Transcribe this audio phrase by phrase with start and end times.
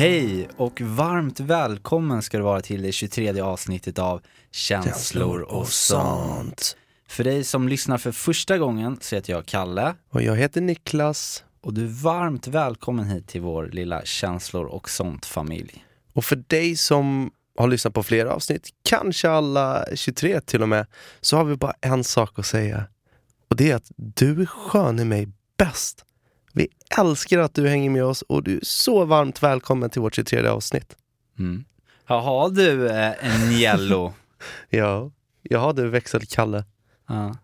[0.00, 6.76] Hej och varmt välkommen ska du vara till det 23 avsnittet av Känslor och sånt.
[7.08, 11.44] För dig som lyssnar för första gången så heter jag Kalle Och jag heter Niklas.
[11.60, 15.84] och du är varmt välkommen hit till vår lilla Känslor och sånt-familj.
[16.12, 20.86] Och för dig som har lyssnat på flera avsnitt, kanske alla 23 till och med,
[21.20, 22.84] så har vi bara en sak att säga.
[23.48, 26.04] Och det är att du är skön i mig bäst.
[26.52, 26.68] Vi
[26.98, 30.46] älskar att du hänger med oss och du är så varmt välkommen till vårt 23
[30.46, 30.96] avsnitt.
[31.38, 31.64] Mm.
[32.06, 34.12] Jaha du, eh, en yellow.
[34.68, 35.10] Ja,
[35.42, 36.64] ja du växelkalle.
[37.08, 37.36] ja.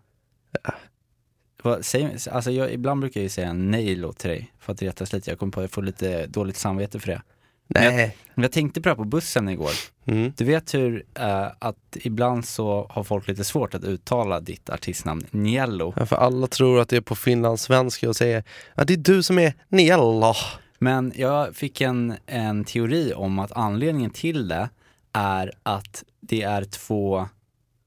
[1.63, 5.13] Vad säger, alltså jag, ibland brukar jag ju säga Nailo till dig för att retas
[5.13, 5.31] lite.
[5.31, 7.21] Jag kommer på att jag får lite dåligt samvete för det.
[7.67, 8.17] Nej.
[8.35, 9.71] Men jag tänkte på det här på bussen igår.
[10.05, 10.33] Mm.
[10.37, 15.25] Du vet hur eh, att ibland så har folk lite svårt att uttala ditt artistnamn
[15.31, 15.93] Niello.
[15.95, 18.43] Ja, för alla tror att det är på finlandssvenska och säger
[18.75, 20.33] att det är du som är Niella.
[20.79, 24.69] Men jag fick en, en teori om att anledningen till det
[25.13, 27.27] är att det är två,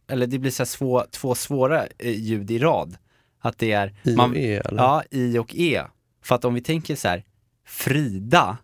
[0.09, 2.97] eller det blir så svå, två svåra eh, ljud i rad.
[3.41, 4.83] Att det är, I och E, eller?
[4.83, 5.83] ja, i och e.
[6.25, 7.25] För att om vi tänker så här,
[7.67, 8.57] Frida,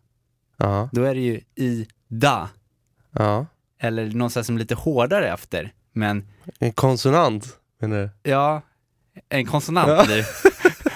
[0.57, 2.49] Ja, då är det ju i-da.
[3.11, 3.47] ja.
[3.79, 5.73] Eller någonstans som är lite hårdare efter.
[5.93, 6.27] Men
[6.59, 8.31] En konsonant, menar du?
[8.31, 8.63] Ja,
[9.29, 10.25] en konsonant blir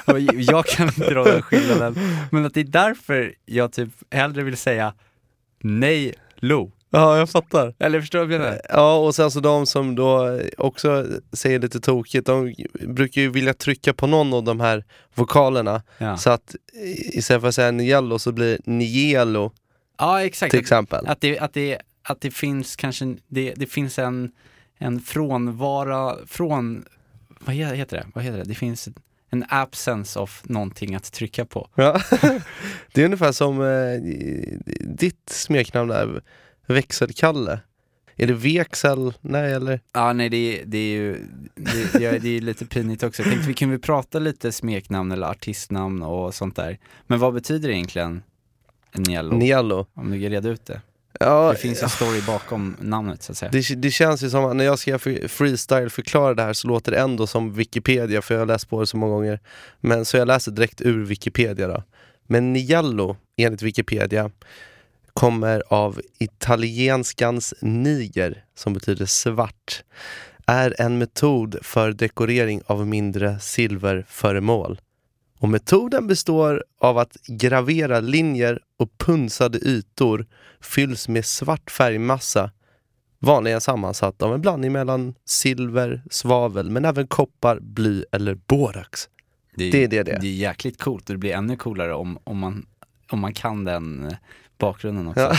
[0.05, 1.95] Och Jag kan inte dra den skillnaden.
[2.31, 4.95] Men att det är därför jag typ hellre vill säga
[5.63, 6.73] nej, lo.
[6.91, 7.75] Ja, jag fattar.
[7.79, 8.61] Eller förstår du vad jag menar?
[8.69, 12.55] Ja, och sen så de som då också säger lite tokigt, de
[12.89, 14.85] brukar ju vilja trycka på någon av de här
[15.15, 15.83] vokalerna.
[15.99, 16.55] Ja, Så att
[17.13, 19.53] istället för att säga Niello så blir Nielo
[19.99, 20.51] ja exakt.
[20.51, 21.07] till exempel.
[21.07, 24.31] att, det, att, det, att det finns kanske, det, det finns en,
[24.79, 26.85] en frånvara, från,
[27.41, 28.07] vad he- heter det?
[28.15, 28.45] Vad heter det?
[28.45, 28.89] Det finns
[29.33, 31.69] en absence of någonting att trycka på.
[31.75, 32.01] Ja.
[32.93, 34.01] det är ungefär som eh,
[34.81, 36.23] ditt smeknamn där,
[36.75, 37.61] Växelkalle.
[38.17, 39.13] Är det Vexel?
[39.21, 39.81] Nej eller?
[39.95, 41.13] Ja, nej det, det är ju
[41.55, 43.23] det, det, är- det är lite pinigt också.
[43.23, 46.79] Jag tänkte vi kan vi prata lite smeknamn eller artistnamn och sånt där.
[47.07, 48.23] Men vad betyder egentligen
[48.95, 49.37] Niello?
[49.37, 49.87] Niello.
[49.95, 50.81] Om du kan reda ut det.
[51.21, 53.51] Ja, Det finns en story bakom namnet så att säga.
[53.53, 54.99] det, det känns ju som att när jag ska
[55.29, 58.81] freestyle förklara det här så låter det ändå som Wikipedia för jag har läst på
[58.81, 59.41] det så många gånger.
[59.81, 61.83] Men så jag läser direkt ur Wikipedia då.
[62.27, 64.31] Men Niello, enligt Wikipedia,
[65.21, 69.85] kommer av italienskans niger, som betyder svart,
[70.47, 74.81] är en metod för dekorering av mindre silverföremål.
[75.39, 80.27] Och metoden består av att gravera linjer och punsade ytor
[80.61, 82.51] fylls med svart färgmassa
[83.19, 89.09] vanligen sammansatt av en blandning mellan silver, svavel men även koppar, bly eller borax.
[89.67, 90.21] är, det är det det är.
[90.21, 92.67] Det är jäkligt coolt och det blir ännu coolare om, om, man,
[93.11, 94.13] om man kan den eh,
[94.61, 95.21] bakgrunden också.
[95.21, 95.33] Ja.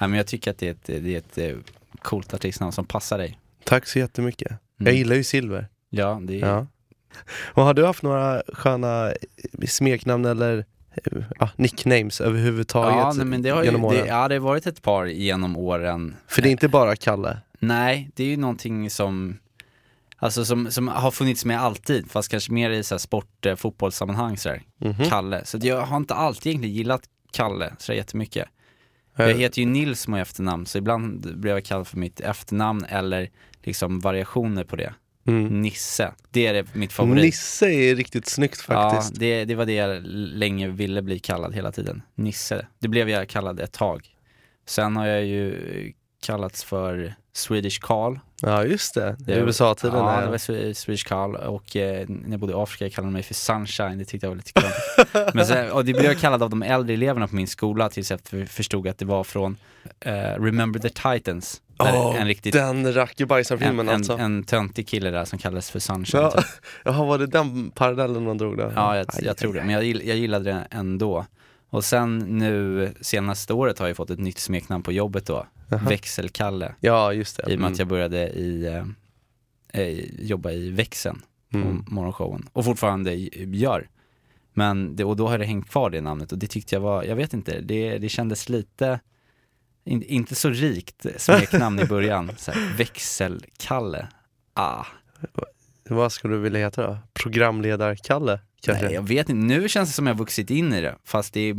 [0.00, 1.56] Nej, men jag tycker att det är ett, det är ett eh,
[2.02, 3.38] coolt artistnamn som passar dig.
[3.64, 4.52] Tack så jättemycket.
[4.76, 4.96] Jag Mm.
[4.98, 5.68] gillar ju silver.
[5.90, 6.66] Ja, det är, Ja.
[7.40, 9.12] Och har du haft några sköna
[9.68, 10.58] smeknamn eller
[11.04, 14.00] eh, ja, nicknames överhuvudtaget ja nej, men det har ju, genom åren?
[14.02, 16.16] det, ja, det har varit ett par genom åren.
[16.26, 17.38] För det är inte bara Kalle.
[17.58, 19.38] Nej, det är ju någonting som,
[20.16, 23.56] alltså som, som har funnits med alltid, fast kanske mer i så här sport, eh,
[23.56, 24.62] fotbollssammanhang sådär.
[24.78, 25.04] Mhm.
[25.08, 25.44] Kalle.
[25.44, 27.02] Så jag har inte alltid egentligen gillat
[27.32, 28.48] Kalle så jättemycket.
[29.16, 33.30] Jag heter ju Nils med efternamn, så ibland blir jag kallad för mitt efternamn eller
[33.62, 34.94] liksom variationer på det.
[35.26, 35.62] mm.
[35.62, 37.24] Nisse, det är det, mitt favorit.
[37.24, 39.12] Nisse är riktigt snyggt faktiskt.
[39.14, 42.02] Ja, det, det var det jag länge ville bli kallad hela tiden.
[42.14, 42.66] Nisse.
[42.78, 44.08] Det blev jag kallad ett tag.
[44.66, 48.18] Sen har jag ju kallats för Swedish Carl.
[48.42, 49.16] Ja, just det.
[49.18, 49.98] Det- I USA-tiden.
[49.98, 53.12] Ja, det var Swe- Swedish Carl och eh, när jag bodde i Afrika kallade de
[53.12, 55.34] mig för Sunshine, det tyckte jag var lite konstigt.
[55.34, 58.10] Men sen, och det blev jag kallad av de äldre eleverna på min skola tills
[58.10, 59.56] jag för- förstod att det var från
[60.00, 61.62] eh, Remember the Titans.
[61.80, 64.12] Åh, en riktigt, Den en, rackabajsarfilmen en, alltså.
[64.16, 66.20] en töntig kille där som kallades för Sunshine.
[66.22, 66.44] Ja, typ.
[66.84, 68.72] Jaha, var det den parallellen man drog då?
[68.74, 69.60] Ja, jag, jag tror det.
[69.64, 71.26] Men jag, jag gillade det ändå.
[71.70, 75.46] Och sen nu senaste året har jag fått ett nytt smeknamn på jobbet då.
[75.68, 75.88] Jaha.
[75.88, 76.74] Växelkalle.
[76.80, 77.52] Ja, just det.
[77.52, 77.78] I och med att Mm.
[77.78, 78.84] jag började i, eh,
[79.82, 81.22] eh, jobba i växeln
[81.52, 81.84] på Mm.
[81.88, 82.48] morgonshowen.
[82.52, 83.88] Och fortfarande gör.
[84.54, 87.02] Men det, och då har det hängt kvar det namnet och det tyckte jag var,
[87.04, 89.00] jag vet inte, det, det kändes lite,
[89.84, 92.30] in, inte så rikt smeknamn i början.
[92.36, 94.08] Så här, Växelkalle.
[94.54, 94.84] Ah,
[95.90, 96.98] Vad skulle du vilja heta då?
[97.14, 98.40] Programledar-Kalle?
[98.62, 98.84] Kanske?
[98.84, 99.46] Nej, jag vet inte.
[99.46, 100.96] Nu känns det som jag vuxit in i det.
[101.04, 101.54] Fast det är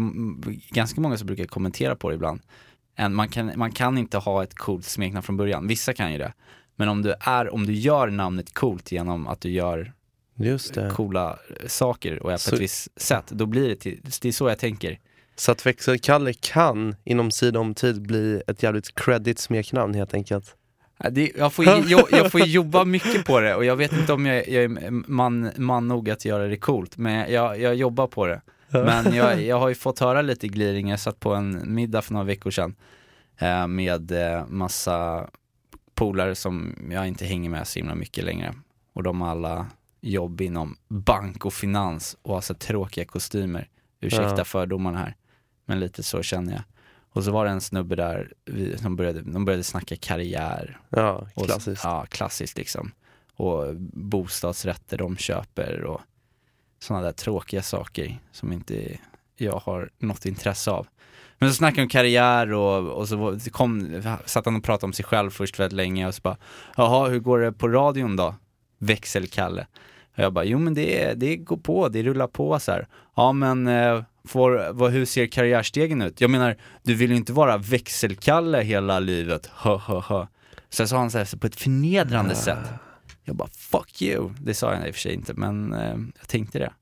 [0.74, 2.42] ganska många som brukar kommentera på det ibland.
[3.00, 5.68] En, man, kan, man kan inte ha ett coolt smeknamn från början.
[5.68, 6.34] Vissa kan ju det.
[6.76, 9.94] Men om du, är, om du gör namnet coolt genom att du gör
[10.36, 10.92] Just det.
[10.96, 14.32] coola saker och är på Så- ett visst sätt, då blir det till, det är
[14.32, 15.00] så jag tänker.
[15.36, 20.56] Så att Växelkalle kan inom sida om tid bli ett jävligt credit smeknamn helt enkelt.
[21.12, 24.26] Det, jag, får, jag, jag får jobba mycket på det och jag vet inte om
[24.26, 28.26] jag, jag är man, man nog att göra det coolt, men jag, jag jobbar på
[28.26, 28.42] det.
[28.72, 32.14] Men jag, jag har ju fått höra lite gliring, jag satt på en middag för
[32.14, 32.76] några veckor sedan
[33.38, 35.30] eh, med eh, massa
[35.96, 38.56] polare som jag inte hänger med så himla mycket längre.
[38.94, 39.66] Och de har alla
[40.02, 43.68] jobb inom bank och finans och har så tråkiga kostymer.
[44.02, 44.44] Ursäkta Ja.
[44.46, 45.16] fördomarna här,
[45.66, 46.62] men lite så känner jag.
[47.12, 48.34] Och så var det en snubbe där,
[48.78, 51.84] som började, de började snacka karriär Ja, och, klassiskt.
[51.84, 52.92] Ja, klassiskt liksom.
[53.36, 56.02] Och bostadsrätter de köper och
[56.80, 58.98] sådana där tråkiga saker som inte
[59.36, 60.88] jag har något intresse av.
[61.38, 64.94] Men så snackade han om karriär och, och så kom, satt han och pratade om
[64.94, 66.38] sig själv först väldigt länge och så bara
[66.78, 68.36] Jaha, hur går det på radion då?
[68.78, 69.68] Växelkalle.
[70.14, 72.88] Och jag bara, jo men det, det går på, det rullar på så här.
[73.16, 76.22] Ja men, eh, får, vad, hur ser karriärstegen ut?
[76.22, 80.28] Jag menar, du vill ju inte vara växelkalle hela livet, hö hö hö.
[80.70, 82.58] Sen sa han så här så på ett förnedrande sätt.
[83.30, 84.30] Jag bara, fuck you.
[84.42, 86.74] Det sa jag i och för sig inte, men eh, jag tänkte det.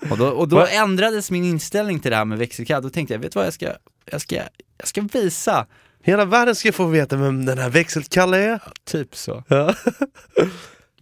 [0.10, 2.80] och då, och då ändrades min inställning till det här med växelkalle.
[2.80, 3.72] Då tänkte jag, vet du vad, jag ska,
[4.04, 4.36] jag ska,
[4.78, 5.66] jag ska visa.
[6.02, 8.62] Hela världen ska få veta vem den här Växelkalle är.
[8.84, 9.44] Typ så.
[9.48, 9.74] Ja.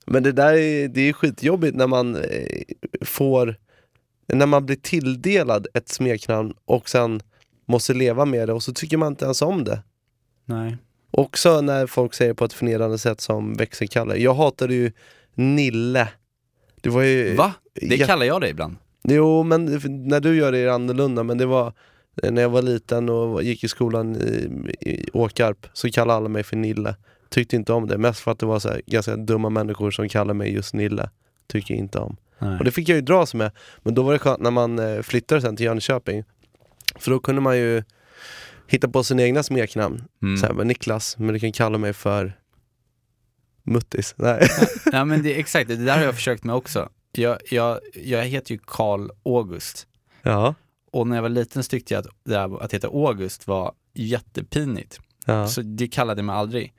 [0.07, 2.63] Men det där är, det är skitjobbigt när man eh,
[3.03, 3.57] får,
[4.27, 7.21] när man blir tilldelad ett smeknamn och sen
[7.67, 9.83] måste leva med det och så tycker man inte ens om det.
[10.45, 10.77] Nej.
[11.11, 14.17] Också när folk säger på ett förnedrande sätt som växelkalle.
[14.17, 14.93] Jag hatade ju
[15.35, 16.09] Nille.
[16.81, 17.35] Det var ju...
[17.35, 17.53] Va?
[17.75, 18.07] Det Ja.
[18.07, 18.77] kallar jag det ibland.
[19.03, 19.65] Jo, men
[20.09, 21.23] när du gör det är det annorlunda.
[21.23, 21.73] Men det var
[22.23, 24.51] när jag var liten och gick i skolan i,
[24.81, 26.97] i Åkarp så kallade alla mig för Nille.
[27.29, 30.35] Tyckte inte om det, mest för att det var så ganska dumma människor som kallade
[30.35, 31.11] mig just Nille.
[31.47, 32.17] Tycker jag inte om.
[32.39, 32.59] Nej.
[32.59, 33.51] Och det fick jag ju dras med.
[33.83, 36.25] Men då var det skönt när man eh, flyttade sen till Jönköping.
[36.97, 37.83] För då kunde man ju
[38.67, 40.05] hitta på sina egna smeknamn.
[40.23, 40.37] Mm.
[40.37, 42.39] Så här, men Niklas, men du kan kalla mig för
[43.63, 44.15] Muttis.
[44.19, 44.49] Nej.
[44.93, 46.89] Ja men det, exakt, det där har jag försökt med också.
[47.13, 49.87] Jag, jag, jag heter ju Karl August.
[50.23, 50.55] ja.
[50.93, 53.73] Och när jag var liten så tyckte jag att det här, att heta August var
[53.95, 55.01] jättepinigt.
[55.27, 55.47] Ja.
[55.47, 56.73] Så det kallade jag mig aldrig.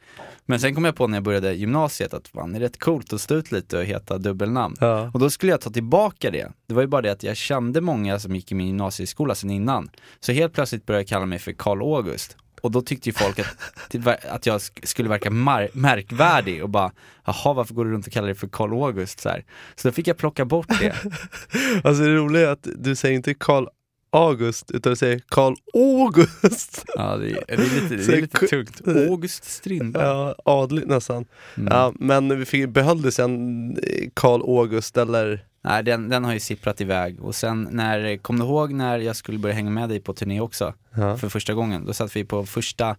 [0.45, 3.13] Men sen kom jag på när jag började gymnasiet att fan, det är rätt coolt
[3.13, 4.75] att stå ut lite och heta dubbelnamn.
[4.79, 5.11] ja.
[5.13, 6.51] Och då skulle jag ta tillbaka det.
[6.67, 9.49] Det var ju bara det att jag kände många som gick i min gymnasieskola sen
[9.49, 9.89] innan.
[10.19, 12.37] Så helt plötsligt började jag kalla mig för Karl August.
[12.61, 15.29] Och då tyckte ju folk att, att jag sk- skulle verka
[15.73, 16.91] märkvärdig och bara,
[17.25, 19.45] jaha varför går du runt och kallar dig för Karl August så här.
[19.75, 20.95] Så då fick jag plocka bort det.
[21.83, 23.65] Alltså det roliga är att du säger inte Karl
[24.09, 26.85] August utan du säger Karl August.
[26.95, 28.81] Ja, det är, det är lite, det är lite tungt.
[28.87, 30.03] August Strindberg.
[30.03, 31.25] Ja, adligt nästan.
[31.57, 31.67] Mm.
[31.73, 35.45] Ja, men vi fick, behöll det sen eh, Karl August eller?
[35.61, 37.21] Nej, den, den har ju sipprat iväg.
[37.21, 40.41] Och sen när, kom du ihåg när jag skulle börja hänga med dig på turné
[40.41, 40.73] också?
[40.95, 41.17] Ja.
[41.17, 41.85] För första gången.
[41.85, 42.95] Då satt vi på första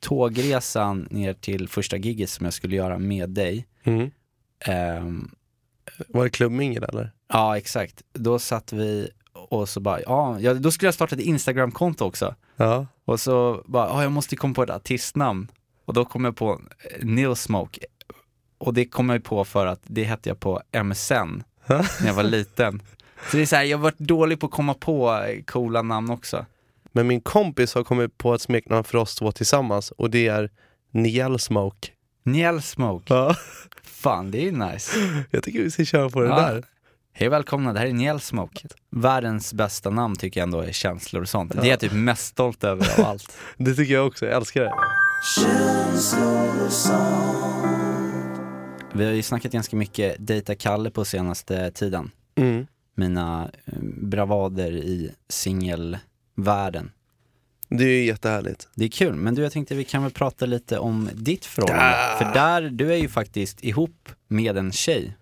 [0.00, 3.66] tågresan ner till första giget som jag skulle göra med dig.
[3.84, 4.10] Mm.
[4.66, 5.30] Ehm,
[6.08, 7.12] Var det klubbmingel eller?
[7.28, 8.02] ja, exakt.
[8.12, 9.08] Då satt vi
[9.54, 12.34] och så bara, ja, då skulle jag starta ett Instagram-konto också.
[12.56, 12.86] Ja.
[13.04, 15.48] Och så bara, ja, jag måste komma på ett artistnamn.
[15.84, 16.60] Och då kom jag på
[17.02, 17.80] Neil Smoke.
[18.58, 22.22] Och det kom jag på för att det hette jag på MSN när jag var
[22.22, 22.82] liten.
[23.30, 26.10] Så det är så här, jag har varit dålig på att komma på coola namn
[26.10, 26.46] också.
[26.92, 30.50] Men min kompis har kommit på ett smeknamn för oss två tillsammans och det är
[30.90, 31.88] Niel Smoke.
[32.22, 33.14] Neil Smoke.
[33.14, 33.34] Ja.
[33.82, 34.98] Fan, det är nice.
[35.30, 36.40] Jag tycker vi ska köra på det Ja.
[36.40, 36.64] där.
[37.16, 38.68] Hej välkomna, det här är Neil Smoke.
[38.90, 41.52] Världens bästa namn tycker jag ändå är känslor och sånt.
[41.52, 43.36] Det är jag typ mest stolt över av allt.
[43.56, 44.72] Det tycker jag också, jag älskar det.
[48.92, 52.10] Vi har ju snackat ganska mycket Dejta Kalle på senaste tiden.
[52.34, 52.66] Mm.
[52.94, 56.90] Mina eh, bravader i singelvärlden.
[57.68, 58.68] Det är ju jättehärligt.
[58.74, 61.96] Det är kul, men du jag tänkte vi kan väl prata lite om ditt förhållande.
[61.96, 62.16] Ja.
[62.18, 65.16] För där, du är ju faktiskt ihop med en tjej.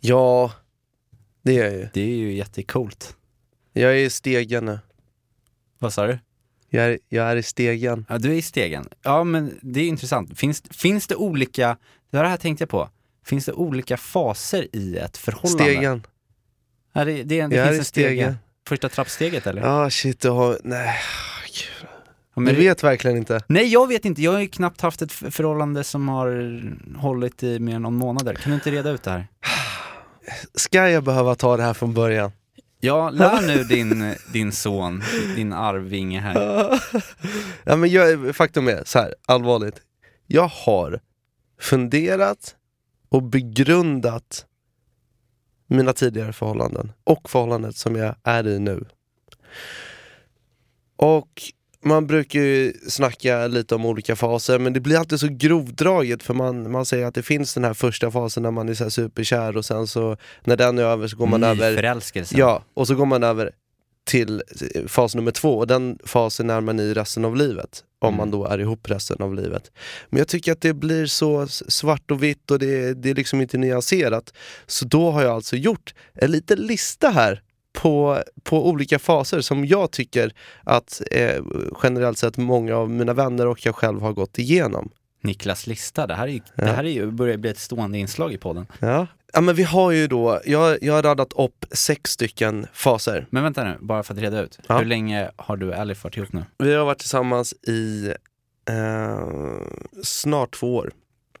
[0.00, 0.52] Ja,
[1.44, 1.88] det är jag ju.
[1.92, 3.16] Det är ju jättecoolt.
[3.72, 4.78] Jag är i stegen nu.
[5.78, 6.18] Vad sa du?
[6.68, 8.06] Jag är, jag är i stegen.
[8.08, 8.88] Ja, du är i stegen.
[9.02, 10.38] Ja, men det är intressant.
[10.38, 11.76] Finns, finns det olika,
[12.10, 12.88] det här tänkte jag på,
[13.24, 15.64] finns det olika faser i ett förhållande?
[15.64, 16.06] Stegen.
[16.92, 18.06] Ja, det, det, det Jag är finns en stege.
[18.08, 18.36] stegen.
[18.68, 19.62] Första trappsteget eller?
[19.62, 20.58] Ja, shit, du har...
[20.64, 20.94] Nej,
[21.46, 21.88] gud.
[22.36, 23.40] Ja, Du vet verkligen inte.
[23.48, 26.62] Nej jag vet inte, jag har ju knappt haft ett förhållande som har
[26.98, 28.34] hållit i mer än någon månader.
[28.34, 29.26] Kan du inte reda ut det här?
[30.54, 32.32] Ska jag behöva ta det här från början?
[32.80, 35.02] Ja, lär nu din, din son,
[35.36, 36.34] din arvinge här.
[37.64, 39.80] ja, men jag, faktum är, så här, allvarligt.
[40.26, 41.00] Jag har
[41.60, 42.56] funderat
[43.08, 44.46] och begrundat
[45.66, 48.84] mina tidigare förhållanden och förhållandet som jag är i nu.
[50.96, 51.42] Och
[51.84, 56.34] man brukar ju snacka lite om olika faser men det blir alltid så grovdraget för
[56.34, 59.56] man, man säger att det finns den här första fasen när man är så superkär
[59.56, 61.72] och sen så när den är över så går man över.
[62.38, 63.50] Ja, och så går man över
[64.06, 64.42] till
[64.86, 67.84] fas nummer två och den fasen är man i resten av livet.
[67.98, 68.18] Om Mm.
[68.18, 69.70] man då är ihop resten av livet.
[70.10, 73.40] Men jag tycker att det blir så svart och vitt och det, det är liksom
[73.40, 74.32] inte nyanserat.
[74.66, 77.42] Så då har jag alltså gjort en liten lista här
[77.74, 81.42] på, på olika faser som jag tycker att eh,
[81.82, 84.90] generellt sett många av mina vänner och jag själv har gått igenom.
[85.20, 86.64] Niklas lista, det här är ju, Ja.
[86.64, 88.66] det här är ju, börjar bli ett stående inslag i podden.
[88.78, 89.06] Ja.
[89.32, 93.26] ja men vi har ju då, jag, jag har radat upp sex stycken faser.
[93.30, 94.58] Men vänta nu, bara för att reda ut.
[94.66, 94.78] Ja.
[94.78, 96.44] Hur länge har du och Alif varit ihop nu?
[96.58, 98.12] Vi har varit tillsammans i
[98.70, 99.28] eh,
[100.02, 100.92] snart två år.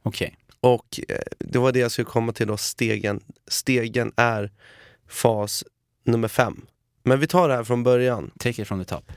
[0.02, 0.36] Okej.
[0.60, 3.20] Och eh, det var det jag skulle komma till då, stegen.
[3.48, 4.50] Stegen är
[5.08, 5.64] fas
[6.04, 6.66] nummer fem.
[7.02, 8.30] Men vi tar det här från början.
[8.38, 9.12] Take it from the top.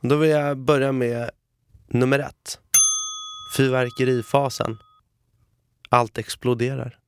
[0.00, 1.30] Då vill jag börja med
[1.88, 2.58] nummer ett.
[3.56, 4.78] Fyrverkerifasen.
[5.88, 6.98] Allt exploderar.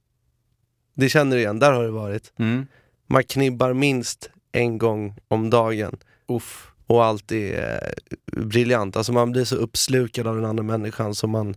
[0.95, 2.33] Det känner du igen, där har det varit.
[2.39, 2.67] Mm.
[3.07, 5.97] Man knibbar minst en gång om dagen.
[6.29, 6.71] Uff.
[6.87, 8.97] och allt är eh, briljant.
[8.97, 11.57] Alltså man blir så uppslukad av den andra människan som man,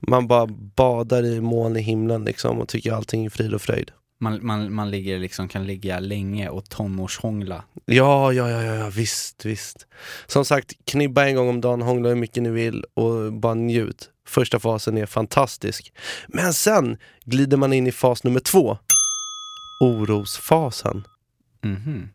[0.00, 3.90] man bara badar i moln i himlen liksom och tycker allting är frid och fröjd.
[4.20, 7.64] Man, man, man ligger liksom, kan ligga länge och tonårshångla.
[7.84, 9.86] Ja, ja, ja, ja, visst, visst.
[10.26, 14.10] Som sagt, knibba en gång om dagen, hångla hur mycket ni vill och bara njut.
[14.26, 15.92] Första fasen är fantastisk.
[16.28, 18.78] Men sen glider man in i fas nummer två.
[19.80, 21.04] Orosfasen.
[21.62, 22.08] Mhm.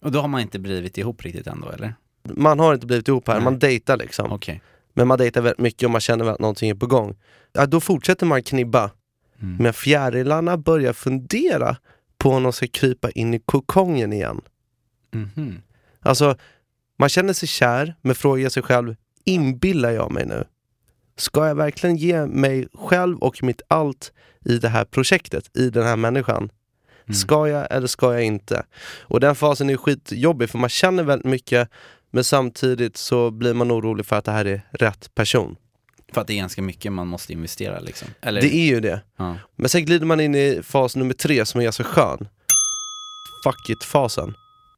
[0.00, 1.94] Och då har man inte blivit ihop riktigt ändå eller?
[2.22, 3.44] Man har inte blivit ihop här, Nej.
[3.44, 4.32] man dejtar liksom.
[4.32, 4.62] Okej.
[4.94, 7.16] Men man dejtar väldigt mycket och man känner att någonting är på gång.
[7.52, 8.90] Ja, då fortsätter man knibba.
[9.42, 9.56] Mm.
[9.56, 11.76] Men fjärilarna börjar fundera
[12.18, 14.40] på om de ska krypa in i kokongen igen.
[15.12, 15.62] Mhm.
[16.00, 16.36] Alltså,
[16.98, 20.44] man känner sig kär men frågar sig själv, inbillar jag mig nu?
[21.16, 24.12] Ska jag verkligen ge mig själv och mitt allt
[24.44, 26.50] i det här projektet, i den här människan?
[27.04, 27.14] Mm.
[27.14, 28.64] Ska jag eller ska jag inte?
[29.00, 31.70] Och den fasen är skitjobbig för man känner väldigt mycket
[32.10, 35.56] men samtidigt så blir man orolig för att det här är rätt person.
[36.12, 38.08] För att det är ganska mycket man måste investera liksom.
[38.20, 38.40] Eller?
[38.40, 39.02] Det är ju det.
[39.16, 39.36] ja.
[39.56, 42.28] Men sen glider man in i fas nummer tre som är ganska skön.
[43.44, 44.34] Fuck it-fasen.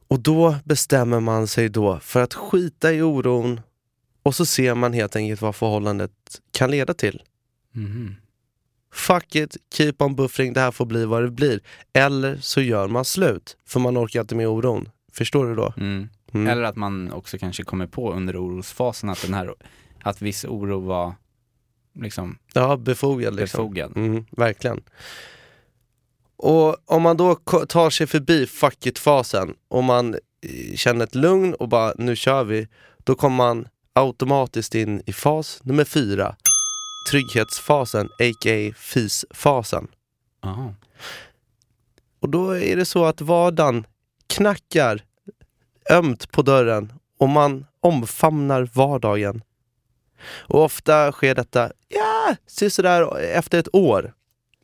[0.08, 3.60] Och då bestämmer man sig då för att skita i oron
[4.22, 6.10] och så ser man helt enkelt vad förhållandet
[6.52, 7.22] kan leda till.
[7.72, 8.16] Mhm.
[8.92, 11.60] Fuck it, keep on buffering, det här får bli vad det blir.
[11.92, 14.88] Eller så gör man slut, för man orkar inte med oron.
[15.12, 15.74] Förstår du då?
[15.76, 16.08] Mm.
[16.32, 16.46] Mm.
[16.46, 19.54] Eller att man också kanske kommer på under orosfasen att den här,
[20.02, 21.14] att viss oro var
[21.94, 23.58] liksom Ja, befogad liksom.
[23.58, 23.96] befogad.
[23.96, 24.82] Mm, verkligen.
[26.36, 27.34] Och om man då
[27.68, 32.44] tar sig förbi fuck it-fasen och man eh, känner ett lugn och bara nu kör
[32.44, 32.68] vi,
[33.04, 36.36] då kommer man automatiskt in i fas nummer fyra.
[37.10, 38.72] Trygghetsfasen, a.k.a.
[38.76, 39.88] fysfasen.
[40.42, 40.74] Aha.
[42.20, 43.86] Och då är det så att vardagen
[44.26, 45.04] knackar
[45.90, 49.42] ömt på dörren och man omfamnar vardagen.
[50.22, 54.12] Och ofta sker detta, ja, sådär efter ett år.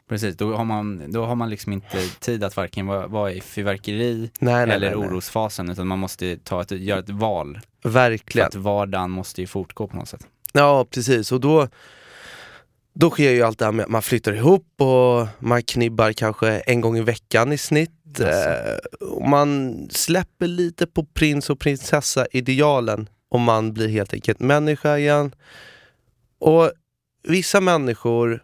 [0.08, 3.40] Precis, då har, man, då har man liksom inte tid att varken vara, vara i
[3.40, 7.60] fyrverkeri Nej, nej, eller nej, orosfasen utan man måste ta ett, göra ett val.
[7.82, 8.48] För Verkligen.
[8.48, 10.26] att vardagen måste ju fortgå på något sätt.
[10.52, 11.32] Ja, precis.
[11.32, 11.68] Och då,
[12.94, 16.48] då sker ju allt det här med att man flyttar ihop och man knibbar kanske
[16.58, 18.20] en gång i veckan i snitt.
[19.00, 25.34] Och man släpper lite på prins och prinsessa-idealen och man blir helt enkelt människa igen.
[26.38, 26.72] Och
[27.22, 28.42] vissa människor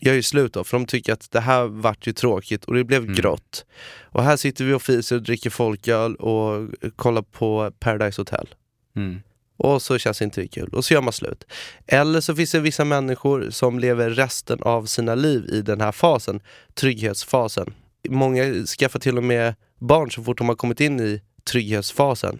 [0.00, 2.84] gör ju slut då, för de tycker att det här vart ju tråkigt och det
[2.84, 3.14] blev Mm.
[3.14, 3.64] grått.
[4.02, 8.54] Och här sitter vi och fiser och dricker folköl och kollar på Paradise Hotel.
[8.96, 9.22] Mm.
[9.56, 11.44] Och så känns det inte kul, och så gör man slut.
[11.86, 15.92] Eller så finns det vissa människor som lever resten av sina liv i den här
[15.92, 16.40] fasen,
[16.74, 17.74] trygghetsfasen.
[18.08, 22.38] Många skaffar till och med barn så fort de har kommit in i trygghetsfasen.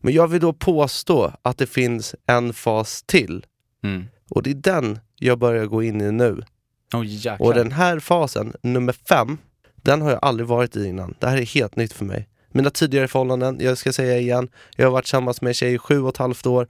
[0.00, 3.46] Men jag vill då påstå att det finns en fas till,
[3.82, 4.04] Mm.
[4.30, 6.42] och det är den jag börjar gå in i nu.
[6.94, 7.40] Oh.
[7.42, 9.38] Och den här fasen, nummer fem,
[9.82, 11.14] Den har jag aldrig varit i innan.
[11.18, 12.28] Det här är helt nytt för mig.
[12.52, 15.78] Mina tidigare förhållanden, jag ska säga igen, jag har varit tillsammans med en tjej i
[15.78, 16.68] sju och ett halvt år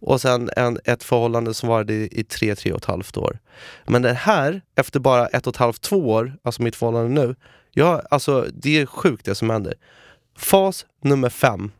[0.00, 3.38] och sen en, ett förhållande som varade i, i tre, tre och ett halvt år.
[3.86, 7.34] Men det här, efter bara ett och ett halvt, två år, alltså mitt förhållande nu,
[7.72, 9.74] jag, alltså det är sjukt det som händer.
[10.38, 11.72] Fas nummer fem,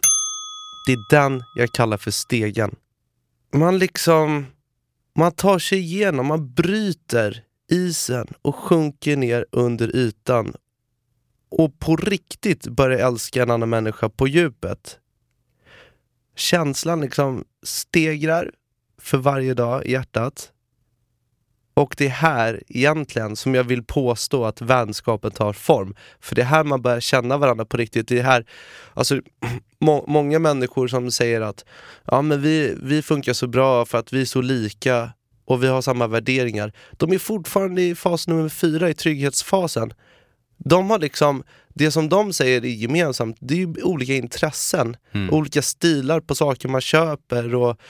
[0.86, 2.76] det är den jag kallar för stegen.
[3.52, 4.46] Man liksom,
[5.14, 10.54] man tar sig igenom, man bryter isen och sjunker ner under ytan
[11.50, 14.98] och på riktigt börjar älska en annan människa på djupet.
[16.36, 18.50] Känslan liksom stegrar
[18.98, 20.52] för varje dag i hjärtat.
[21.74, 25.94] Och det är här egentligen som jag vill påstå att vänskapen tar form.
[26.20, 28.08] För det är här man börjar känna varandra på riktigt.
[28.08, 28.46] Det är här,
[28.94, 29.20] alltså,
[29.80, 31.64] må många människor som säger att
[32.04, 35.10] ja, men vi, vi funkar så bra för att vi är så lika
[35.44, 36.72] och vi har samma värderingar.
[36.92, 39.92] De är fortfarande i fas nummer fyra, i trygghetsfasen.
[40.64, 41.42] De har liksom,
[41.74, 44.96] det som de säger är gemensamt, det är ju olika intressen.
[45.12, 45.30] Mm.
[45.34, 47.80] Olika stilar på saker man köper och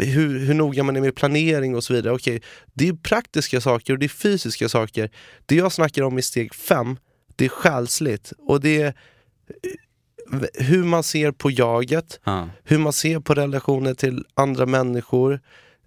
[0.00, 2.14] hur, hur noga man är med planering och så vidare.
[2.14, 2.42] Okej,
[2.74, 5.10] det är praktiska saker och det är fysiska saker.
[5.46, 6.96] Det jag snackar om i steg fem,
[7.36, 12.48] det är själsligt och det är eh, hur man ser på jaget, Ja.
[12.64, 15.40] hur man ser på relationer till andra människor,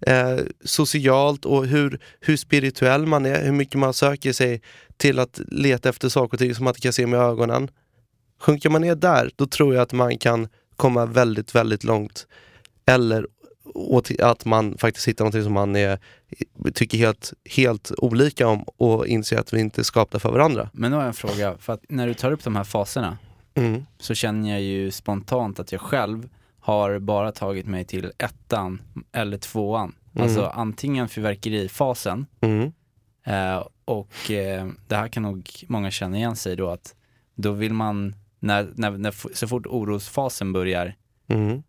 [0.06, 4.62] eh, socialt och hur, hur spirituell man är, hur mycket man söker sig
[4.98, 7.70] till att leta efter saker och ting som man inte kan se med ögonen.
[8.40, 12.26] Sjunker man ner där, då tror jag att man kan komma väldigt, väldigt långt.
[12.86, 13.26] Eller
[14.18, 15.98] att man faktiskt hittar någonting som man är,
[16.74, 20.70] tycker helt, helt olika om och inser att vi inte är skapta för varandra.
[20.72, 23.18] Men nu har jag en fråga, för att när du tar upp de här faserna
[23.54, 23.82] Mm.
[23.98, 26.28] så känner jag ju spontant att jag själv
[26.60, 29.94] har bara tagit mig till ettan eller tvåan.
[30.18, 32.72] Alltså antingen fyrverkerifasen Mm.
[33.26, 36.94] eh, och eh, det här kan nog många känna igen sig då att
[37.34, 40.94] då vill man, när, när, när, så fort orosfasen börjar
[41.28, 41.62] Mm.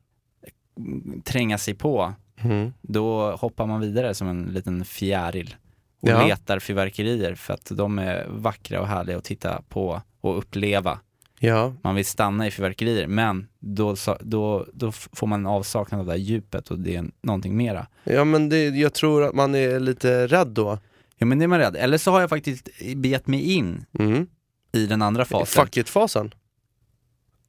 [1.23, 2.73] tränga sig på, Mm.
[2.81, 5.55] då hoppar man vidare som en liten fjäril
[6.01, 6.27] och Ja.
[6.27, 10.99] letar fyrverkerier för att de är vackra och härliga att titta på och uppleva.
[11.39, 16.05] Ja, Man vill stanna i fyrverkerier men då, då, då får man en avsaknad av
[16.05, 17.87] det här djupet och det är någonting mera.
[18.03, 20.77] ja men det, jag tror att man är lite rädd då.
[21.21, 21.75] Ja men det är man rädd.
[21.75, 24.27] Eller så har jag faktiskt begett mig in Mm.
[24.73, 25.65] i den andra fasen.
[25.65, 26.31] Fuck it-fasen.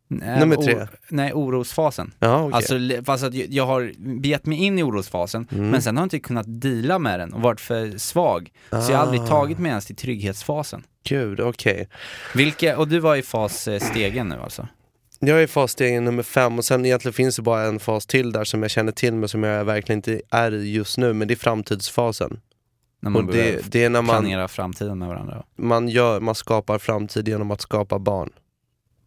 [0.09, 0.87] Nummer tre.
[1.09, 2.12] Nej, orosfasen.
[2.18, 2.54] Ja, okej.
[2.56, 5.68] Alltså, fast att jag- har begett mig in i orosfasen, Mm.
[5.70, 8.50] men sen har jag inte kunnat deala med den och varit för svag.
[8.70, 9.26] Så jag har aldrig Ah.
[9.26, 10.83] tagit mig ens till trygghetsfasen.
[11.09, 11.88] Gud, okej.
[12.35, 14.68] Vilka, och du var i fas eh, nu alltså?
[15.18, 18.33] Jag är i fasstegen nummer fem och sen egentligen finns det bara en fas till
[18.33, 21.28] där som jag känner till men som jag verkligen inte är i just nu, men
[21.28, 22.40] det är framtidsfasen.
[23.00, 25.42] När man Och det, det är när man, framtiden med varandra.
[25.56, 28.30] man, gör, man skapar framtid genom att skapa barn.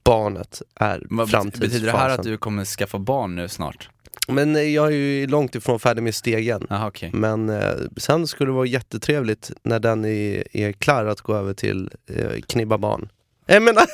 [0.04, 1.70] Barnet är Vad framtidsfasen.
[1.70, 3.90] betyder det här att du kommer skaffa barn nu snart?
[4.28, 6.68] Men eh, jag är ju långt ifrån färdig med stegen.
[6.70, 7.10] Jaha okej.
[7.14, 11.54] Men eh, sen skulle det vara jättetrevligt när den är, är klar att gå över
[11.54, 13.10] till eh, knibba barn.
[13.46, 13.86] Jag menar,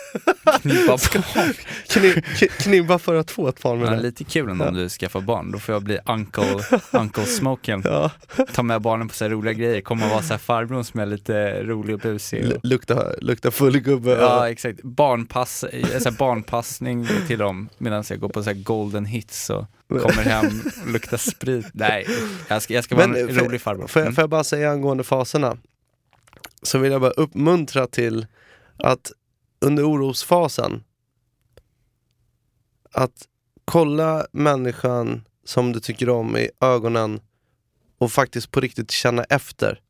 [0.61, 1.53] Knippa barn.
[1.87, 4.03] kni, k- knibba för att få ett barn Ja, med det.
[4.03, 7.81] lite kul ändå om du skaffar barn, då får jag bli uncle, uncle smoken.
[7.85, 8.11] Ja.
[8.53, 11.05] Ta med barnen på så roliga grejer, komma och vara så här farbrorn som är
[11.05, 12.45] lite rolig och busig.
[12.53, 12.59] Och...
[12.65, 14.11] lukta, lukta full gubbe.
[14.11, 19.05] Ja exakt, Barnpass, eh, så barnpassning till dem medan jag går på så här golden
[19.05, 21.65] hits och kommer hem luktar sprit.
[21.73, 22.07] Nej,
[22.47, 23.87] jag ska, jag ska vara Men, en för- rolig farbror.
[23.87, 24.15] Får jag, Mm.
[24.15, 25.57] får jag bara säga angående faserna?
[26.63, 28.27] Så vill jag bara uppmuntra till
[28.77, 29.11] att
[29.61, 30.83] under orosfasen
[32.91, 33.27] att
[33.65, 37.21] kolla människan som du tycker om i ögonen
[37.97, 39.81] och faktiskt på riktigt känna efter.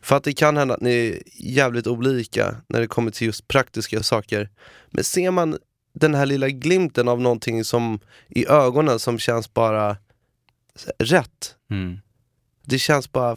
[0.00, 3.48] För att det kan hända att ni är jävligt olika när det kommer till just
[3.48, 4.50] praktiska saker.
[4.90, 5.58] Men ser man
[5.92, 9.96] den här lilla glimten av någonting som i ögonen som känns bara
[10.98, 11.98] rätt Mm.
[12.64, 13.36] det känns bara,